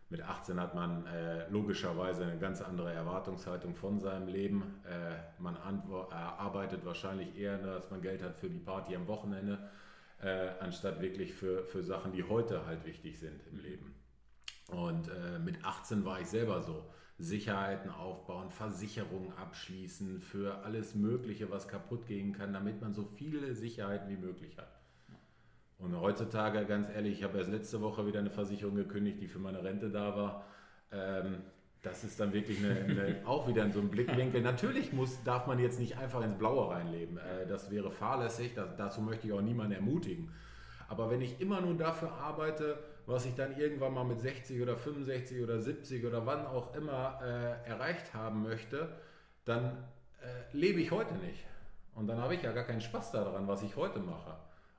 Mit 0.08 0.22
18 0.22 0.58
hat 0.58 0.74
man 0.74 1.06
äh, 1.06 1.50
logischerweise 1.50 2.24
eine 2.24 2.38
ganz 2.40 2.62
andere 2.62 2.94
Erwartungshaltung 2.94 3.76
von 3.76 4.00
seinem 4.00 4.30
Leben. 4.30 4.80
Äh, 4.86 5.16
man 5.38 5.58
äh, 5.58 6.14
arbeitet 6.14 6.86
wahrscheinlich 6.86 7.38
eher, 7.38 7.58
dass 7.58 7.92
man 7.92 8.02
Geld 8.02 8.24
hat 8.24 8.38
für 8.38 8.50
die 8.50 8.60
Party 8.60 8.96
am 8.96 9.06
Wochenende, 9.08 9.70
anstatt 10.60 11.02
wirklich 11.02 11.34
für, 11.34 11.64
für 11.64 11.82
Sachen, 11.82 12.12
die 12.12 12.24
heute 12.24 12.66
halt 12.66 12.86
wichtig 12.86 13.20
sind 13.20 13.42
im 13.52 13.60
Leben. 13.60 13.96
Und 14.68 15.10
mit 15.46 15.64
18 15.64 16.04
war 16.04 16.20
ich 16.20 16.28
selber 16.28 16.62
so 16.62 16.84
Sicherheiten 17.20 17.92
aufbauen, 17.92 18.50
Versicherungen 18.50 19.34
abschließen 19.34 20.22
für 20.22 20.64
alles 20.64 20.96
Mögliche, 20.96 21.52
was 21.52 21.68
kaputt 21.68 22.06
gehen 22.08 22.32
kann, 22.32 22.54
damit 22.54 22.82
man 22.82 22.94
so 22.94 23.04
viele 23.04 23.54
Sicherheiten 23.54 24.10
wie 24.10 24.18
möglich 24.18 24.58
hat. 24.58 24.80
Und 25.78 26.00
heutzutage, 26.00 26.66
ganz 26.66 26.88
ehrlich, 26.90 27.20
ich 27.20 27.24
habe 27.24 27.38
erst 27.38 27.52
letzte 27.52 27.82
Woche 27.82 28.06
wieder 28.08 28.20
eine 28.20 28.30
Versicherung 28.30 28.76
gekündigt, 28.76 29.22
die 29.22 29.28
für 29.28 29.40
meine 29.40 29.64
Rente 29.64 29.90
da 29.90 30.16
war. 30.16 30.46
Ähm, 30.92 31.38
das 31.82 32.04
ist 32.04 32.20
dann 32.20 32.34
wirklich 32.34 32.60
eine, 32.60 32.76
eine, 32.76 33.22
auch 33.26 33.48
wieder 33.48 33.64
in 33.64 33.72
so 33.72 33.80
einem 33.80 33.90
Blickwinkel. 33.90 34.42
Natürlich 34.42 34.94
muss, 34.94 35.24
darf 35.24 35.46
man 35.46 35.60
jetzt 35.60 35.80
nicht 35.80 35.98
einfach 35.98 36.24
ins 36.24 36.38
Blaue 36.38 36.70
reinleben. 36.70 37.18
Äh, 37.18 37.48
das 37.48 37.70
wäre 37.70 37.92
fahrlässig, 37.92 38.54
das, 38.56 38.76
dazu 38.78 39.02
möchte 39.02 39.28
ich 39.28 39.34
auch 39.34 39.42
niemanden 39.42 39.74
ermutigen. 39.74 40.32
Aber 40.88 41.12
wenn 41.12 41.22
ich 41.22 41.40
immer 41.40 41.62
nur 41.62 41.76
dafür 41.76 42.14
arbeite, 42.14 42.80
was 43.10 43.26
ich 43.26 43.36
dann 43.36 43.58
irgendwann 43.58 43.94
mal 43.94 44.04
mit 44.04 44.22
60 44.22 44.62
oder 44.62 44.78
65 44.78 45.42
oder 45.42 45.60
70 45.60 46.06
oder 46.06 46.26
wann 46.26 46.46
auch 46.46 46.76
immer 46.76 47.20
äh, 47.24 47.68
erreicht 47.68 48.14
haben 48.14 48.44
möchte, 48.44 48.90
dann 49.46 49.66
äh, 50.22 50.56
lebe 50.56 50.80
ich 50.80 50.92
heute 50.92 51.16
nicht. 51.16 51.44
Und 51.96 52.08
dann 52.08 52.20
habe 52.20 52.36
ich 52.36 52.44
ja 52.44 52.52
gar 52.52 52.66
keinen 52.66 52.82
Spaß 52.82 53.12
daran, 53.12 53.48
was 53.48 53.64
ich 53.64 53.76
heute 53.76 54.00
mache. 54.00 54.36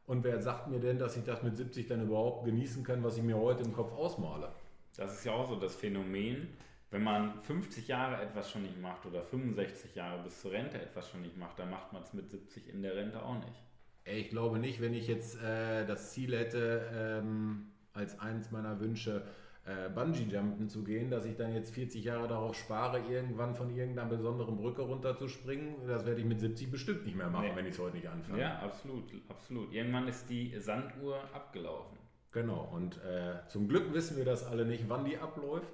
Und 0.07 0.25
wer 0.25 0.41
sagt 0.41 0.69
mir 0.69 0.81
denn, 0.81 0.99
dass 0.99 1.17
ich 1.17 1.25
das 1.25 1.43
mit 1.43 1.57
70 1.57 1.89
dann 1.89 2.03
überhaupt 2.03 2.45
genießen 2.45 2.85
kann, 2.85 3.03
was 3.03 3.17
ich 3.17 3.23
mir 3.23 3.37
heute 3.37 3.65
im 3.65 3.73
Kopf 3.73 3.93
ausmale? 3.93 4.49
Das 4.97 5.13
ist 5.13 5.25
ja 5.25 5.33
auch 5.33 5.49
so 5.49 5.57
das 5.57 5.75
Phänomen, 5.75 6.49
wenn 6.91 7.03
man 7.03 7.41
50 7.43 7.89
Jahre 7.89 8.23
etwas 8.23 8.51
schon 8.51 8.63
nicht 8.63 8.81
macht 8.81 9.07
oder 9.07 9.23
65 9.23 9.95
Jahre 9.95 10.23
bis 10.23 10.41
zur 10.41 10.53
Rente 10.53 10.81
etwas 10.81 11.09
schon 11.09 11.23
nicht 11.23 11.37
macht, 11.37 11.59
dann 11.59 11.71
macht 11.71 11.93
man 11.93 12.03
es 12.03 12.13
mit 12.13 12.31
70 12.31 12.69
in 12.69 12.83
der 12.83 12.97
Rente 12.97 13.23
auch 13.23 13.35
nicht. 13.35 13.63
Ich 14.05 14.31
glaube 14.31 14.59
nicht, 14.59 14.81
wenn 14.81 14.95
ich 14.95 15.07
jetzt 15.07 15.41
äh, 15.43 15.87
das 15.87 16.13
Ziel 16.13 16.37
hätte, 16.37 16.91
ähm, 16.93 17.71
als 18.01 18.19
eines 18.19 18.51
meiner 18.51 18.81
Wünsche, 18.81 19.23
äh, 19.67 19.91
Bungee-Jumpen 19.91 20.69
zu 20.69 20.83
gehen, 20.83 21.11
dass 21.11 21.27
ich 21.27 21.37
dann 21.37 21.55
jetzt 21.55 21.75
40 21.75 22.03
Jahre 22.03 22.27
darauf 22.27 22.57
spare, 22.57 23.01
irgendwann 23.01 23.55
von 23.55 23.71
irgendeiner 23.71 24.09
besonderen 24.09 24.57
Brücke 24.57 24.83
runterzuspringen. 24.83 25.87
Das 25.87 26.07
werde 26.07 26.21
ich 26.21 26.27
mit 26.27 26.41
70 26.41 26.71
bestimmt 26.71 27.05
nicht 27.05 27.17
mehr 27.17 27.29
machen, 27.29 27.49
nee. 27.51 27.57
wenn 27.57 27.67
ich 27.67 27.75
es 27.75 27.79
heute 27.79 27.97
nicht 27.97 28.09
anfange. 28.09 28.41
Ja, 28.41 28.59
absolut, 28.61 29.05
absolut. 29.29 29.73
Irgendwann 29.73 30.09
ist 30.09 30.31
die 30.31 30.59
Sanduhr 30.59 31.19
abgelaufen. 31.35 31.99
Genau, 32.33 32.71
und 32.73 32.97
äh, 33.05 33.47
zum 33.49 33.69
Glück 33.69 33.93
wissen 33.93 34.17
wir 34.17 34.25
das 34.25 34.47
alle 34.47 34.65
nicht, 34.65 34.89
wann 34.89 35.05
die 35.05 35.19
abläuft. 35.19 35.73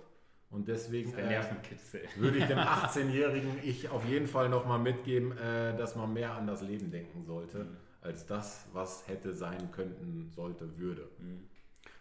Und 0.50 0.68
deswegen 0.68 1.12
äh, 1.12 1.44
würde 2.16 2.38
ich 2.38 2.46
dem 2.46 2.58
18-jährigen 2.58 3.58
Ich 3.62 3.88
auf 3.90 4.04
jeden 4.06 4.26
Fall 4.26 4.48
nochmal 4.48 4.78
mitgeben, 4.78 5.32
äh, 5.38 5.76
dass 5.76 5.96
man 5.96 6.12
mehr 6.12 6.32
an 6.32 6.46
das 6.46 6.62
Leben 6.62 6.90
denken 6.90 7.24
sollte, 7.24 7.64
mhm. 7.64 7.76
als 8.00 8.26
das, 8.26 8.66
was 8.72 9.06
hätte 9.06 9.34
sein 9.34 9.70
könnten, 9.70 10.28
sollte, 10.30 10.78
würde. 10.78 11.08
Mhm. 11.18 11.48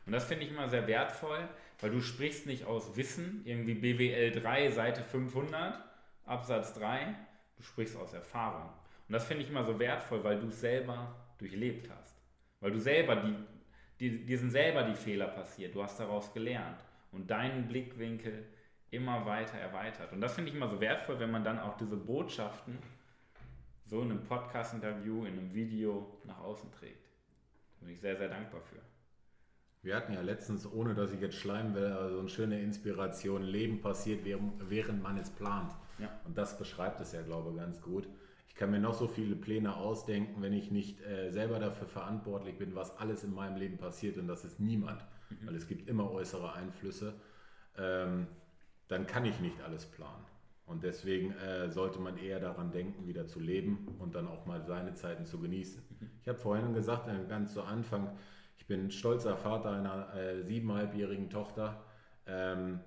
Und 0.05 0.11
das 0.11 0.25
finde 0.25 0.45
ich 0.45 0.51
immer 0.51 0.69
sehr 0.69 0.87
wertvoll, 0.87 1.47
weil 1.79 1.89
du 1.89 2.01
sprichst 2.01 2.45
nicht 2.45 2.65
aus 2.65 2.95
Wissen, 2.95 3.41
irgendwie 3.45 3.73
BWL 3.73 4.31
3, 4.31 4.69
Seite 4.69 5.03
500, 5.03 5.83
Absatz 6.25 6.73
3, 6.73 7.15
du 7.57 7.63
sprichst 7.63 7.97
aus 7.97 8.13
Erfahrung. 8.13 8.69
Und 9.07 9.13
das 9.13 9.25
finde 9.25 9.43
ich 9.43 9.49
immer 9.49 9.63
so 9.63 9.77
wertvoll, 9.79 10.23
weil 10.23 10.39
du 10.39 10.47
es 10.47 10.59
selber 10.59 11.15
durchlebt 11.37 11.89
hast. 11.89 12.15
Weil 12.59 12.71
du 12.71 12.79
selber, 12.79 13.15
die, 13.17 13.35
die, 13.99 14.25
dir 14.25 14.37
sind 14.37 14.51
selber 14.51 14.83
die 14.83 14.95
Fehler 14.95 15.27
passiert, 15.27 15.75
du 15.75 15.83
hast 15.83 15.99
daraus 15.99 16.33
gelernt 16.33 16.83
und 17.11 17.29
deinen 17.29 17.67
Blickwinkel 17.67 18.45
immer 18.91 19.25
weiter 19.25 19.57
erweitert. 19.57 20.11
Und 20.13 20.21
das 20.21 20.33
finde 20.33 20.49
ich 20.49 20.55
immer 20.55 20.69
so 20.69 20.79
wertvoll, 20.79 21.19
wenn 21.19 21.31
man 21.31 21.43
dann 21.43 21.59
auch 21.59 21.77
diese 21.77 21.97
Botschaften 21.97 22.77
so 23.85 24.01
in 24.01 24.11
einem 24.11 24.23
Podcast-Interview, 24.23 25.25
in 25.25 25.33
einem 25.33 25.53
Video 25.53 26.19
nach 26.23 26.39
außen 26.39 26.71
trägt. 26.71 27.05
Da 27.79 27.85
bin 27.85 27.93
ich 27.93 27.99
sehr, 27.99 28.15
sehr 28.15 28.29
dankbar 28.29 28.61
für. 28.61 28.79
Wir 29.85 29.95
hatten 29.95 30.13
ja 30.13 30.21
letztens, 30.21 30.65
ohne 30.65 30.95
dass 30.95 31.13
ich 31.13 31.21
jetzt 31.21 31.35
schleimen 31.35 31.75
will, 31.75 31.95
so 32.09 32.19
eine 32.19 32.27
schöne 32.27 32.59
Inspiration, 32.59 33.43
Leben 33.43 33.81
passiert, 33.81 34.25
während 34.25 35.03
man 35.03 35.15
es 35.19 35.29
plant. 35.29 35.71
Ja. 35.99 36.09
Und 36.25 36.39
das 36.39 36.57
beschreibt 36.57 36.99
es 37.01 37.11
ja, 37.11 37.21
glaube 37.21 37.51
ich, 37.51 37.57
ganz 37.57 37.79
gut. 37.81 38.07
Ich 38.47 38.55
kann 38.55 38.71
mir 38.71 38.79
noch 38.79 38.95
so 38.95 39.07
viele 39.07 39.35
Pläne 39.35 39.75
ausdenken, 39.75 40.41
wenn 40.41 40.53
ich 40.53 40.71
nicht 40.71 41.01
äh, 41.01 41.29
selber 41.29 41.59
dafür 41.59 41.85
verantwortlich 41.85 42.57
bin, 42.57 42.73
was 42.73 42.97
alles 42.97 43.23
in 43.23 43.35
meinem 43.35 43.57
Leben 43.57 43.77
passiert 43.77 44.17
und 44.17 44.27
das 44.27 44.43
ist 44.43 44.59
niemand, 44.59 45.05
mhm. 45.29 45.47
weil 45.47 45.55
es 45.55 45.67
gibt 45.67 45.87
immer 45.87 46.09
äußere 46.09 46.53
Einflüsse, 46.53 47.13
ähm, 47.77 48.25
dann 48.87 49.05
kann 49.05 49.23
ich 49.25 49.39
nicht 49.39 49.61
alles 49.61 49.85
planen. 49.85 50.25
Und 50.65 50.83
deswegen 50.83 51.31
äh, 51.33 51.69
sollte 51.69 51.99
man 51.99 52.17
eher 52.17 52.39
daran 52.39 52.71
denken, 52.71 53.05
wieder 53.05 53.27
zu 53.27 53.39
leben 53.39 53.87
und 53.99 54.15
dann 54.15 54.27
auch 54.27 54.47
mal 54.47 54.63
seine 54.63 54.95
Zeiten 54.95 55.25
zu 55.25 55.39
genießen. 55.39 55.83
Mhm. 55.99 56.09
Ich 56.23 56.27
habe 56.27 56.39
vorhin 56.39 56.73
gesagt, 56.73 57.07
äh, 57.07 57.27
ganz 57.29 57.53
zu 57.53 57.61
Anfang, 57.61 58.09
ich 58.65 58.67
bin 58.67 58.89
stolzer 58.89 59.37
Vater 59.37 59.73
einer 59.73 60.11
äh, 60.15 60.41
siebeneinhalbjährigen 60.41 61.29
Tochter. 61.29 61.83
Ähm, 62.25 62.79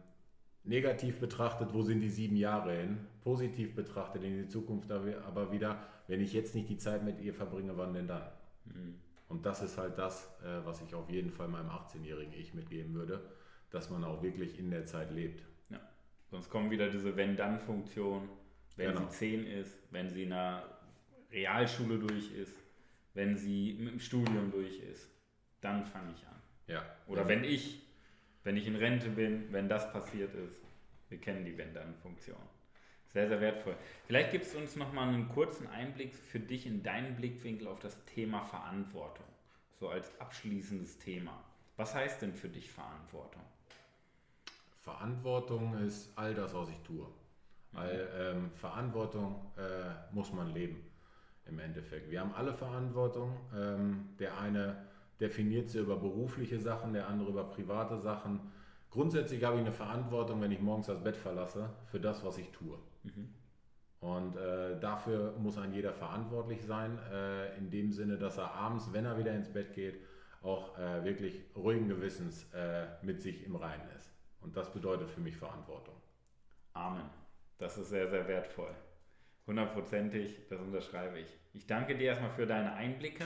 negativ 0.64 1.20
betrachtet, 1.20 1.72
wo 1.72 1.82
sind 1.82 2.00
die 2.00 2.10
sieben 2.10 2.34
Jahre 2.34 2.74
hin? 2.74 2.98
Positiv 3.22 3.76
betrachtet 3.76 4.24
in 4.24 4.42
die 4.42 4.48
Zukunft 4.48 4.90
aber 4.90 5.52
wieder, 5.52 5.80
wenn 6.08 6.20
ich 6.20 6.32
jetzt 6.32 6.56
nicht 6.56 6.68
die 6.68 6.78
Zeit 6.78 7.04
mit 7.04 7.20
ihr 7.20 7.32
verbringe, 7.32 7.76
wann 7.76 7.94
denn 7.94 8.08
dann? 8.08 8.22
Mhm. 8.64 8.96
Und 9.28 9.46
das 9.46 9.62
ist 9.62 9.78
halt 9.78 9.96
das, 9.98 10.24
äh, 10.42 10.66
was 10.66 10.82
ich 10.82 10.96
auf 10.96 11.08
jeden 11.10 11.30
Fall 11.30 11.46
meinem 11.46 11.68
18-jährigen 11.68 12.32
Ich 12.32 12.54
mitgeben 12.54 12.94
würde, 12.94 13.20
dass 13.70 13.88
man 13.88 14.02
auch 14.02 14.20
wirklich 14.20 14.58
in 14.58 14.72
der 14.72 14.84
Zeit 14.84 15.12
lebt. 15.12 15.44
Ja. 15.70 15.78
Sonst 16.28 16.50
kommen 16.50 16.72
wieder 16.72 16.90
diese 16.90 17.14
Wenn-Dann-Funktion, 17.14 18.28
wenn 18.74 18.94
genau. 18.94 19.08
sie 19.10 19.16
10 19.16 19.46
ist, 19.46 19.78
wenn 19.92 20.10
sie 20.10 20.24
in 20.24 20.32
einer 20.32 20.64
Realschule 21.30 22.00
durch 22.00 22.32
ist, 22.32 22.58
wenn 23.14 23.36
sie 23.36 23.76
mit 23.78 23.92
dem 23.92 24.00
Studium 24.00 24.50
durch 24.50 24.80
ist 24.80 25.08
dann 25.60 25.84
fange 25.84 26.12
ich 26.12 26.26
an. 26.26 26.40
Ja. 26.66 26.84
Oder 27.06 27.28
wenn 27.28 27.44
ich, 27.44 27.82
wenn 28.44 28.56
ich 28.56 28.66
in 28.66 28.76
Rente 28.76 29.08
bin, 29.08 29.52
wenn 29.52 29.68
das 29.68 29.90
passiert 29.92 30.34
ist. 30.34 30.62
Wir 31.08 31.18
kennen 31.18 31.44
die 31.44 31.56
Wenn-Dann-Funktion. 31.56 32.36
Sehr, 33.08 33.28
sehr 33.28 33.40
wertvoll. 33.40 33.74
Vielleicht 34.06 34.32
gibst 34.32 34.54
du 34.54 34.58
uns 34.58 34.76
nochmal 34.76 35.08
einen 35.08 35.28
kurzen 35.30 35.66
Einblick 35.68 36.14
für 36.14 36.38
dich 36.38 36.66
in 36.66 36.82
deinen 36.82 37.16
Blickwinkel 37.16 37.66
auf 37.66 37.78
das 37.80 38.04
Thema 38.04 38.42
Verantwortung. 38.42 39.24
So 39.80 39.88
als 39.88 40.20
abschließendes 40.20 40.98
Thema. 40.98 41.42
Was 41.76 41.94
heißt 41.94 42.20
denn 42.20 42.34
für 42.34 42.48
dich 42.48 42.70
Verantwortung? 42.70 43.42
Verantwortung 44.80 45.78
ist 45.78 46.12
all 46.16 46.34
das, 46.34 46.52
was 46.52 46.68
ich 46.68 46.78
tue. 46.80 47.06
Weil 47.72 48.08
ähm, 48.14 48.50
Verantwortung 48.56 49.52
äh, 49.56 50.14
muss 50.14 50.32
man 50.32 50.52
leben 50.52 50.84
im 51.46 51.58
Endeffekt. 51.58 52.10
Wir 52.10 52.20
haben 52.20 52.34
alle 52.34 52.52
Verantwortung. 52.52 53.34
Ähm, 53.54 54.10
der 54.18 54.38
eine 54.38 54.87
definiert 55.20 55.68
sie 55.68 55.80
über 55.80 55.96
berufliche 55.96 56.58
Sachen, 56.58 56.92
der 56.92 57.08
andere 57.08 57.30
über 57.30 57.44
private 57.44 57.98
Sachen. 57.98 58.40
Grundsätzlich 58.90 59.44
habe 59.44 59.56
ich 59.56 59.62
eine 59.62 59.72
Verantwortung, 59.72 60.40
wenn 60.40 60.52
ich 60.52 60.60
morgens 60.60 60.86
das 60.86 61.02
Bett 61.02 61.16
verlasse, 61.16 61.70
für 61.86 62.00
das, 62.00 62.24
was 62.24 62.38
ich 62.38 62.50
tue. 62.50 62.78
Mhm. 63.02 63.28
Und 64.00 64.36
äh, 64.36 64.78
dafür 64.78 65.34
muss 65.38 65.58
ein 65.58 65.72
jeder 65.72 65.92
verantwortlich 65.92 66.62
sein, 66.64 66.98
äh, 67.12 67.56
in 67.58 67.70
dem 67.70 67.92
Sinne, 67.92 68.16
dass 68.16 68.38
er 68.38 68.52
abends, 68.52 68.92
wenn 68.92 69.04
er 69.04 69.18
wieder 69.18 69.34
ins 69.34 69.52
Bett 69.52 69.74
geht, 69.74 70.00
auch 70.42 70.78
äh, 70.78 71.04
wirklich 71.04 71.42
ruhigen 71.56 71.88
Gewissens 71.88 72.46
äh, 72.54 72.86
mit 73.02 73.20
sich 73.20 73.44
im 73.44 73.56
Reinen 73.56 73.88
ist. 73.98 74.12
Und 74.40 74.56
das 74.56 74.72
bedeutet 74.72 75.10
für 75.10 75.20
mich 75.20 75.36
Verantwortung. 75.36 75.96
Amen. 76.74 77.10
Das 77.58 77.76
ist 77.76 77.90
sehr, 77.90 78.08
sehr 78.08 78.28
wertvoll. 78.28 78.70
Hundertprozentig, 79.48 80.46
das 80.48 80.60
unterschreibe 80.60 81.18
ich. 81.18 81.36
Ich 81.52 81.66
danke 81.66 81.96
dir 81.96 82.08
erstmal 82.08 82.30
für 82.30 82.46
deine 82.46 82.74
Einblicke. 82.74 83.24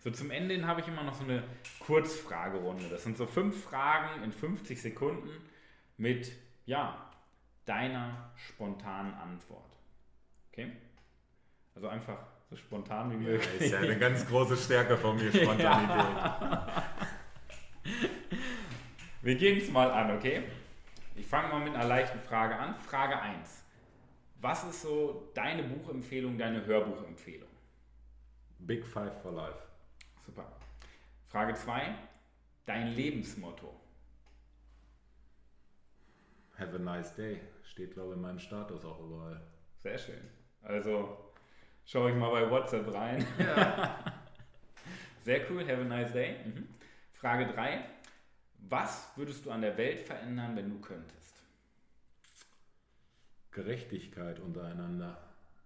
So 0.00 0.10
zum 0.10 0.30
Ende 0.30 0.54
hin 0.54 0.66
habe 0.66 0.80
ich 0.80 0.88
immer 0.88 1.02
noch 1.02 1.14
so 1.14 1.24
eine 1.24 1.44
Kurzfragerunde. 1.80 2.88
Das 2.88 3.04
sind 3.04 3.18
so 3.18 3.26
fünf 3.26 3.64
Fragen 3.64 4.22
in 4.22 4.32
50 4.32 4.80
Sekunden 4.80 5.28
mit, 5.98 6.32
ja, 6.64 7.10
deiner 7.66 8.32
spontanen 8.34 9.12
Antwort. 9.12 9.76
Okay? 10.50 10.72
Also 11.74 11.88
einfach 11.88 12.18
so 12.48 12.56
spontan 12.56 13.10
wie 13.12 13.16
möglich. 13.16 13.60
Ja, 13.60 13.66
ist 13.66 13.72
ja 13.72 13.78
eine 13.80 13.98
ganz 13.98 14.26
große 14.26 14.56
Stärke 14.56 14.96
von 14.96 15.16
mir, 15.16 15.30
Spontanität. 15.34 16.16
Ja. 16.16 16.82
Wir 19.20 19.34
gehen 19.34 19.58
es 19.58 19.70
mal 19.70 19.90
an, 19.90 20.16
okay? 20.16 20.44
Ich 21.14 21.26
fange 21.26 21.48
mal 21.48 21.60
mit 21.60 21.74
einer 21.74 21.86
leichten 21.86 22.20
Frage 22.20 22.56
an. 22.56 22.74
Frage 22.80 23.20
1. 23.20 23.64
Was 24.40 24.64
ist 24.64 24.80
so 24.80 25.30
deine 25.34 25.62
Buchempfehlung, 25.62 26.38
deine 26.38 26.64
Hörbuchempfehlung? 26.64 27.50
Big 28.60 28.86
Five 28.86 29.20
for 29.20 29.32
Life. 29.32 29.69
Super. 30.30 30.46
Frage 31.26 31.54
2. 31.54 31.92
Dein 32.64 32.94
Lebensmotto. 32.94 33.74
Have 36.56 36.76
a 36.76 36.78
nice 36.78 37.12
day. 37.16 37.40
Steht, 37.64 37.94
glaube 37.94 38.10
ich, 38.10 38.16
in 38.16 38.22
meinem 38.22 38.38
Status 38.38 38.84
auch 38.84 39.00
überall. 39.00 39.40
Sehr 39.78 39.98
schön. 39.98 40.20
Also 40.62 41.32
schaue 41.84 42.10
ich 42.10 42.16
mal 42.16 42.30
bei 42.30 42.48
WhatsApp 42.48 42.94
rein. 42.94 43.26
Ja. 43.40 44.04
Sehr 45.22 45.50
cool. 45.50 45.66
Have 45.66 45.80
a 45.80 45.84
nice 45.84 46.12
day. 46.12 46.36
Mhm. 46.44 46.68
Frage 47.12 47.52
3. 47.52 47.84
Was 48.68 49.10
würdest 49.16 49.46
du 49.46 49.50
an 49.50 49.62
der 49.62 49.76
Welt 49.76 49.98
verändern, 49.98 50.54
wenn 50.54 50.70
du 50.70 50.78
könntest? 50.78 51.42
Gerechtigkeit 53.50 54.38
untereinander. 54.38 55.18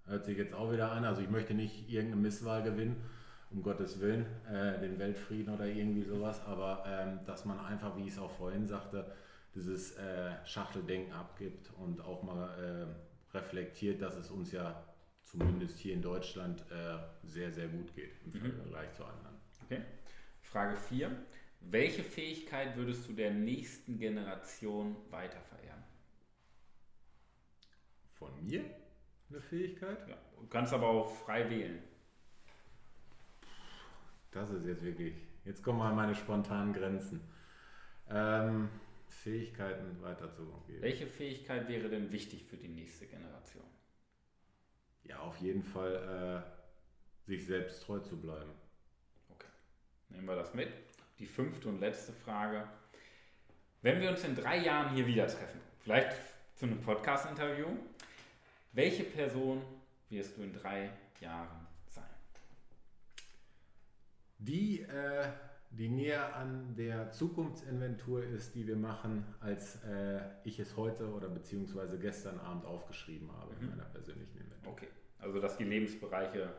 Hört 0.06 0.24
sich 0.24 0.38
jetzt 0.38 0.54
auch 0.54 0.72
wieder 0.72 0.90
an. 0.90 1.04
Also 1.04 1.20
ich 1.20 1.28
möchte 1.28 1.52
nicht 1.52 1.90
irgendeine 1.90 2.22
Misswahl 2.22 2.62
gewinnen 2.62 3.04
um 3.54 3.62
Gottes 3.62 4.00
Willen, 4.00 4.26
äh, 4.50 4.80
den 4.80 4.98
Weltfrieden 4.98 5.54
oder 5.54 5.66
irgendwie 5.66 6.02
sowas, 6.02 6.44
aber 6.44 6.84
ähm, 6.86 7.20
dass 7.24 7.44
man 7.44 7.58
einfach, 7.60 7.96
wie 7.96 8.02
ich 8.02 8.12
es 8.12 8.18
auch 8.18 8.32
vorhin 8.32 8.66
sagte, 8.66 9.12
dieses 9.54 9.96
äh, 9.96 10.44
Schachteldenken 10.44 11.12
abgibt 11.12 11.70
und 11.78 12.00
auch 12.00 12.22
mal 12.24 12.48
äh, 12.58 13.36
reflektiert, 13.36 14.02
dass 14.02 14.16
es 14.16 14.30
uns 14.30 14.50
ja 14.50 14.84
zumindest 15.22 15.78
hier 15.78 15.94
in 15.94 16.02
Deutschland 16.02 16.64
äh, 16.70 16.98
sehr, 17.22 17.52
sehr 17.52 17.68
gut 17.68 17.94
geht 17.94 18.12
im 18.24 18.42
mhm. 18.42 18.52
Vergleich 18.52 18.92
zu 18.92 19.04
anderen. 19.04 19.36
Okay. 19.64 19.82
Frage 20.42 20.76
4. 20.76 21.10
Welche 21.60 22.02
Fähigkeit 22.02 22.76
würdest 22.76 23.08
du 23.08 23.12
der 23.12 23.30
nächsten 23.30 23.98
Generation 23.98 24.96
weiterverehren? 25.10 25.82
Von 28.14 28.44
mir 28.44 28.64
eine 29.30 29.40
Fähigkeit? 29.40 30.06
Ja, 30.08 30.16
du 30.38 30.46
kannst 30.48 30.72
aber 30.72 30.88
auch 30.88 31.08
frei 31.08 31.48
wählen. 31.48 31.82
Das 34.34 34.50
ist 34.50 34.66
jetzt 34.66 34.82
wirklich. 34.82 35.14
Jetzt 35.44 35.62
kommen 35.62 35.78
mal 35.78 35.94
meine 35.94 36.14
spontanen 36.14 36.72
Grenzen. 36.72 37.20
Ähm, 38.10 38.68
Fähigkeiten 39.08 40.02
weiterzugeben. 40.02 40.82
Welche 40.82 41.06
Fähigkeit 41.06 41.68
wäre 41.68 41.88
denn 41.88 42.10
wichtig 42.10 42.44
für 42.44 42.56
die 42.56 42.68
nächste 42.68 43.06
Generation? 43.06 43.64
Ja, 45.04 45.20
auf 45.20 45.36
jeden 45.38 45.62
Fall 45.62 46.44
äh, 46.44 47.26
sich 47.26 47.46
selbst 47.46 47.82
treu 47.84 48.00
zu 48.00 48.20
bleiben. 48.20 48.50
Okay. 49.30 49.46
Nehmen 50.08 50.26
wir 50.26 50.36
das 50.36 50.52
mit. 50.52 50.68
Die 51.18 51.26
fünfte 51.26 51.68
und 51.68 51.80
letzte 51.80 52.12
Frage. 52.12 52.66
Wenn 53.82 54.00
wir 54.00 54.10
uns 54.10 54.24
in 54.24 54.34
drei 54.34 54.58
Jahren 54.58 54.94
hier 54.94 55.06
wieder 55.06 55.26
treffen, 55.26 55.60
vielleicht 55.78 56.16
zu 56.56 56.66
einem 56.66 56.80
Podcast-Interview, 56.80 57.66
welche 58.72 59.04
Person 59.04 59.62
wirst 60.08 60.36
du 60.36 60.42
in 60.42 60.52
drei 60.52 60.90
Jahren 61.20 61.63
die, 64.44 64.82
äh, 64.82 65.28
die 65.70 65.88
näher 65.88 66.36
an 66.36 66.74
der 66.76 67.10
Zukunftsinventur 67.10 68.22
ist, 68.22 68.54
die 68.54 68.66
wir 68.66 68.76
machen, 68.76 69.24
als 69.40 69.82
äh, 69.84 70.20
ich 70.44 70.58
es 70.58 70.76
heute 70.76 71.12
oder 71.12 71.28
beziehungsweise 71.28 71.98
gestern 71.98 72.38
Abend 72.38 72.64
aufgeschrieben 72.64 73.30
habe 73.32 73.54
mhm. 73.54 73.62
in 73.62 73.70
meiner 73.70 73.84
persönlichen 73.84 74.38
Inventur. 74.38 74.72
Okay, 74.72 74.88
also 75.18 75.40
dass 75.40 75.56
die 75.56 75.64
Lebensbereiche 75.64 76.52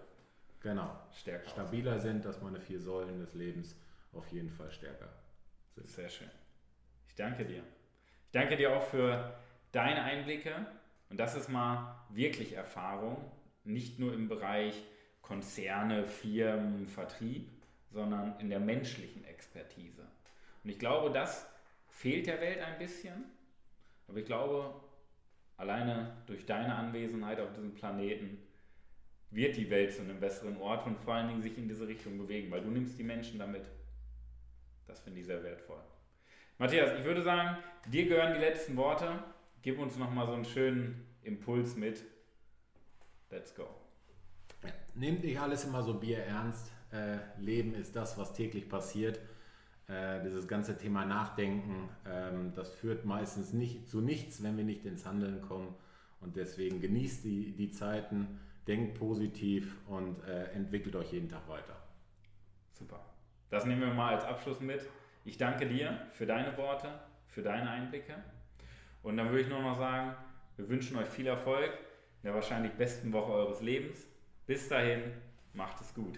genau. 0.61 0.99
stärker 1.13 1.49
stabiler 1.49 1.95
aussehen. 1.95 2.13
sind, 2.13 2.25
dass 2.25 2.41
meine 2.41 2.59
vier 2.59 2.79
Säulen 2.79 3.19
des 3.19 3.33
Lebens 3.33 3.79
auf 4.13 4.27
jeden 4.27 4.49
Fall 4.49 4.71
stärker 4.71 5.09
sind. 5.75 5.87
Sehr 5.87 6.09
schön. 6.09 6.29
Ich 7.07 7.15
danke 7.15 7.45
dir. 7.45 7.63
Ich 8.25 8.31
danke 8.31 8.57
dir 8.57 8.75
auch 8.75 8.83
für 8.83 9.33
deine 9.71 10.03
Einblicke. 10.03 10.65
Und 11.09 11.19
das 11.19 11.35
ist 11.35 11.49
mal 11.49 12.05
wirklich 12.09 12.53
Erfahrung, 12.53 13.17
nicht 13.63 13.99
nur 13.99 14.13
im 14.13 14.27
Bereich 14.27 14.83
Konzerne, 15.21 16.05
Firmen, 16.07 16.87
Vertrieb, 16.87 17.49
sondern 17.95 18.37
in 18.41 18.49
der 18.49 18.59
menschlichen 18.59 19.23
Expertise. 19.23 20.01
Und 20.63 20.69
ich 20.69 20.77
glaube, 20.77 21.11
das 21.11 21.49
fehlt 21.87 22.27
der 22.27 22.41
Welt 22.41 22.59
ein 22.59 22.77
bisschen. 22.77 23.23
Aber 24.09 24.17
ich 24.17 24.25
glaube, 24.25 24.81
alleine 25.55 26.17
durch 26.27 26.45
deine 26.45 26.75
Anwesenheit 26.75 27.39
auf 27.39 27.53
diesem 27.53 27.73
Planeten 27.73 28.37
wird 29.31 29.55
die 29.55 29.69
Welt 29.69 29.93
zu 29.93 30.01
einem 30.01 30.19
besseren 30.19 30.57
Ort 30.57 30.85
und 30.85 30.99
vor 30.99 31.13
allen 31.13 31.29
Dingen 31.29 31.41
sich 31.41 31.57
in 31.57 31.69
diese 31.69 31.87
Richtung 31.87 32.17
bewegen, 32.17 32.51
weil 32.51 32.61
du 32.61 32.69
nimmst 32.69 32.99
die 32.99 33.03
Menschen 33.03 33.39
damit. 33.39 33.65
Das 34.87 34.99
finde 34.99 35.21
ich 35.21 35.25
sehr 35.25 35.41
wertvoll. 35.41 35.79
Matthias, 36.57 36.99
ich 36.99 37.05
würde 37.05 37.23
sagen, 37.23 37.57
dir 37.87 38.07
gehören 38.07 38.33
die 38.33 38.41
letzten 38.41 38.75
Worte. 38.75 39.23
Gib 39.61 39.79
uns 39.79 39.95
nochmal 39.95 40.27
so 40.27 40.33
einen 40.33 40.45
schönen 40.45 41.07
Impuls 41.23 41.77
mit. 41.77 42.03
Let's 43.29 43.55
go. 43.55 43.67
Nehmt 44.93 45.23
nicht 45.23 45.39
alles 45.39 45.63
immer 45.63 45.81
so 45.81 45.93
bierernst. 45.93 46.74
Äh, 46.95 47.17
Leben 47.41 47.73
ist 47.75 47.95
das, 47.95 48.17
was 48.17 48.33
täglich 48.33 48.69
passiert. 48.69 49.19
Äh, 49.87 50.21
dieses 50.23 50.47
ganze 50.47 50.77
Thema 50.77 51.05
Nachdenken, 51.05 51.89
ähm, 52.07 52.53
das 52.55 52.71
führt 52.71 53.05
meistens 53.05 53.53
nicht 53.53 53.87
zu 53.89 54.01
nichts, 54.01 54.41
wenn 54.41 54.57
wir 54.57 54.63
nicht 54.63 54.85
ins 54.85 55.05
Handeln 55.05 55.41
kommen. 55.41 55.75
Und 56.21 56.37
deswegen 56.37 56.81
genießt 56.81 57.23
die, 57.23 57.55
die 57.55 57.69
Zeiten, 57.71 58.39
denkt 58.67 58.97
positiv 58.97 59.75
und 59.87 60.23
äh, 60.23 60.45
entwickelt 60.53 60.95
euch 60.95 61.11
jeden 61.11 61.29
Tag 61.29 61.47
weiter. 61.47 61.75
Super. 62.71 62.99
Das 63.49 63.65
nehmen 63.65 63.81
wir 63.81 63.93
mal 63.93 64.15
als 64.15 64.25
Abschluss 64.25 64.59
mit. 64.59 64.81
Ich 65.23 65.37
danke 65.37 65.67
dir 65.67 65.99
für 66.13 66.25
deine 66.25 66.57
Worte, 66.57 66.87
für 67.27 67.43
deine 67.43 67.69
Einblicke. 67.69 68.15
Und 69.03 69.17
dann 69.17 69.29
würde 69.29 69.41
ich 69.41 69.49
nur 69.49 69.61
noch 69.61 69.77
sagen, 69.77 70.15
wir 70.57 70.67
wünschen 70.67 70.97
euch 70.97 71.07
viel 71.07 71.27
Erfolg 71.27 71.69
in 71.69 72.23
der 72.23 72.33
wahrscheinlich 72.33 72.71
besten 72.73 73.13
Woche 73.13 73.31
eures 73.31 73.61
Lebens. 73.61 74.07
Bis 74.47 74.67
dahin, 74.67 75.01
macht 75.53 75.79
es 75.81 75.93
gut. 75.93 76.17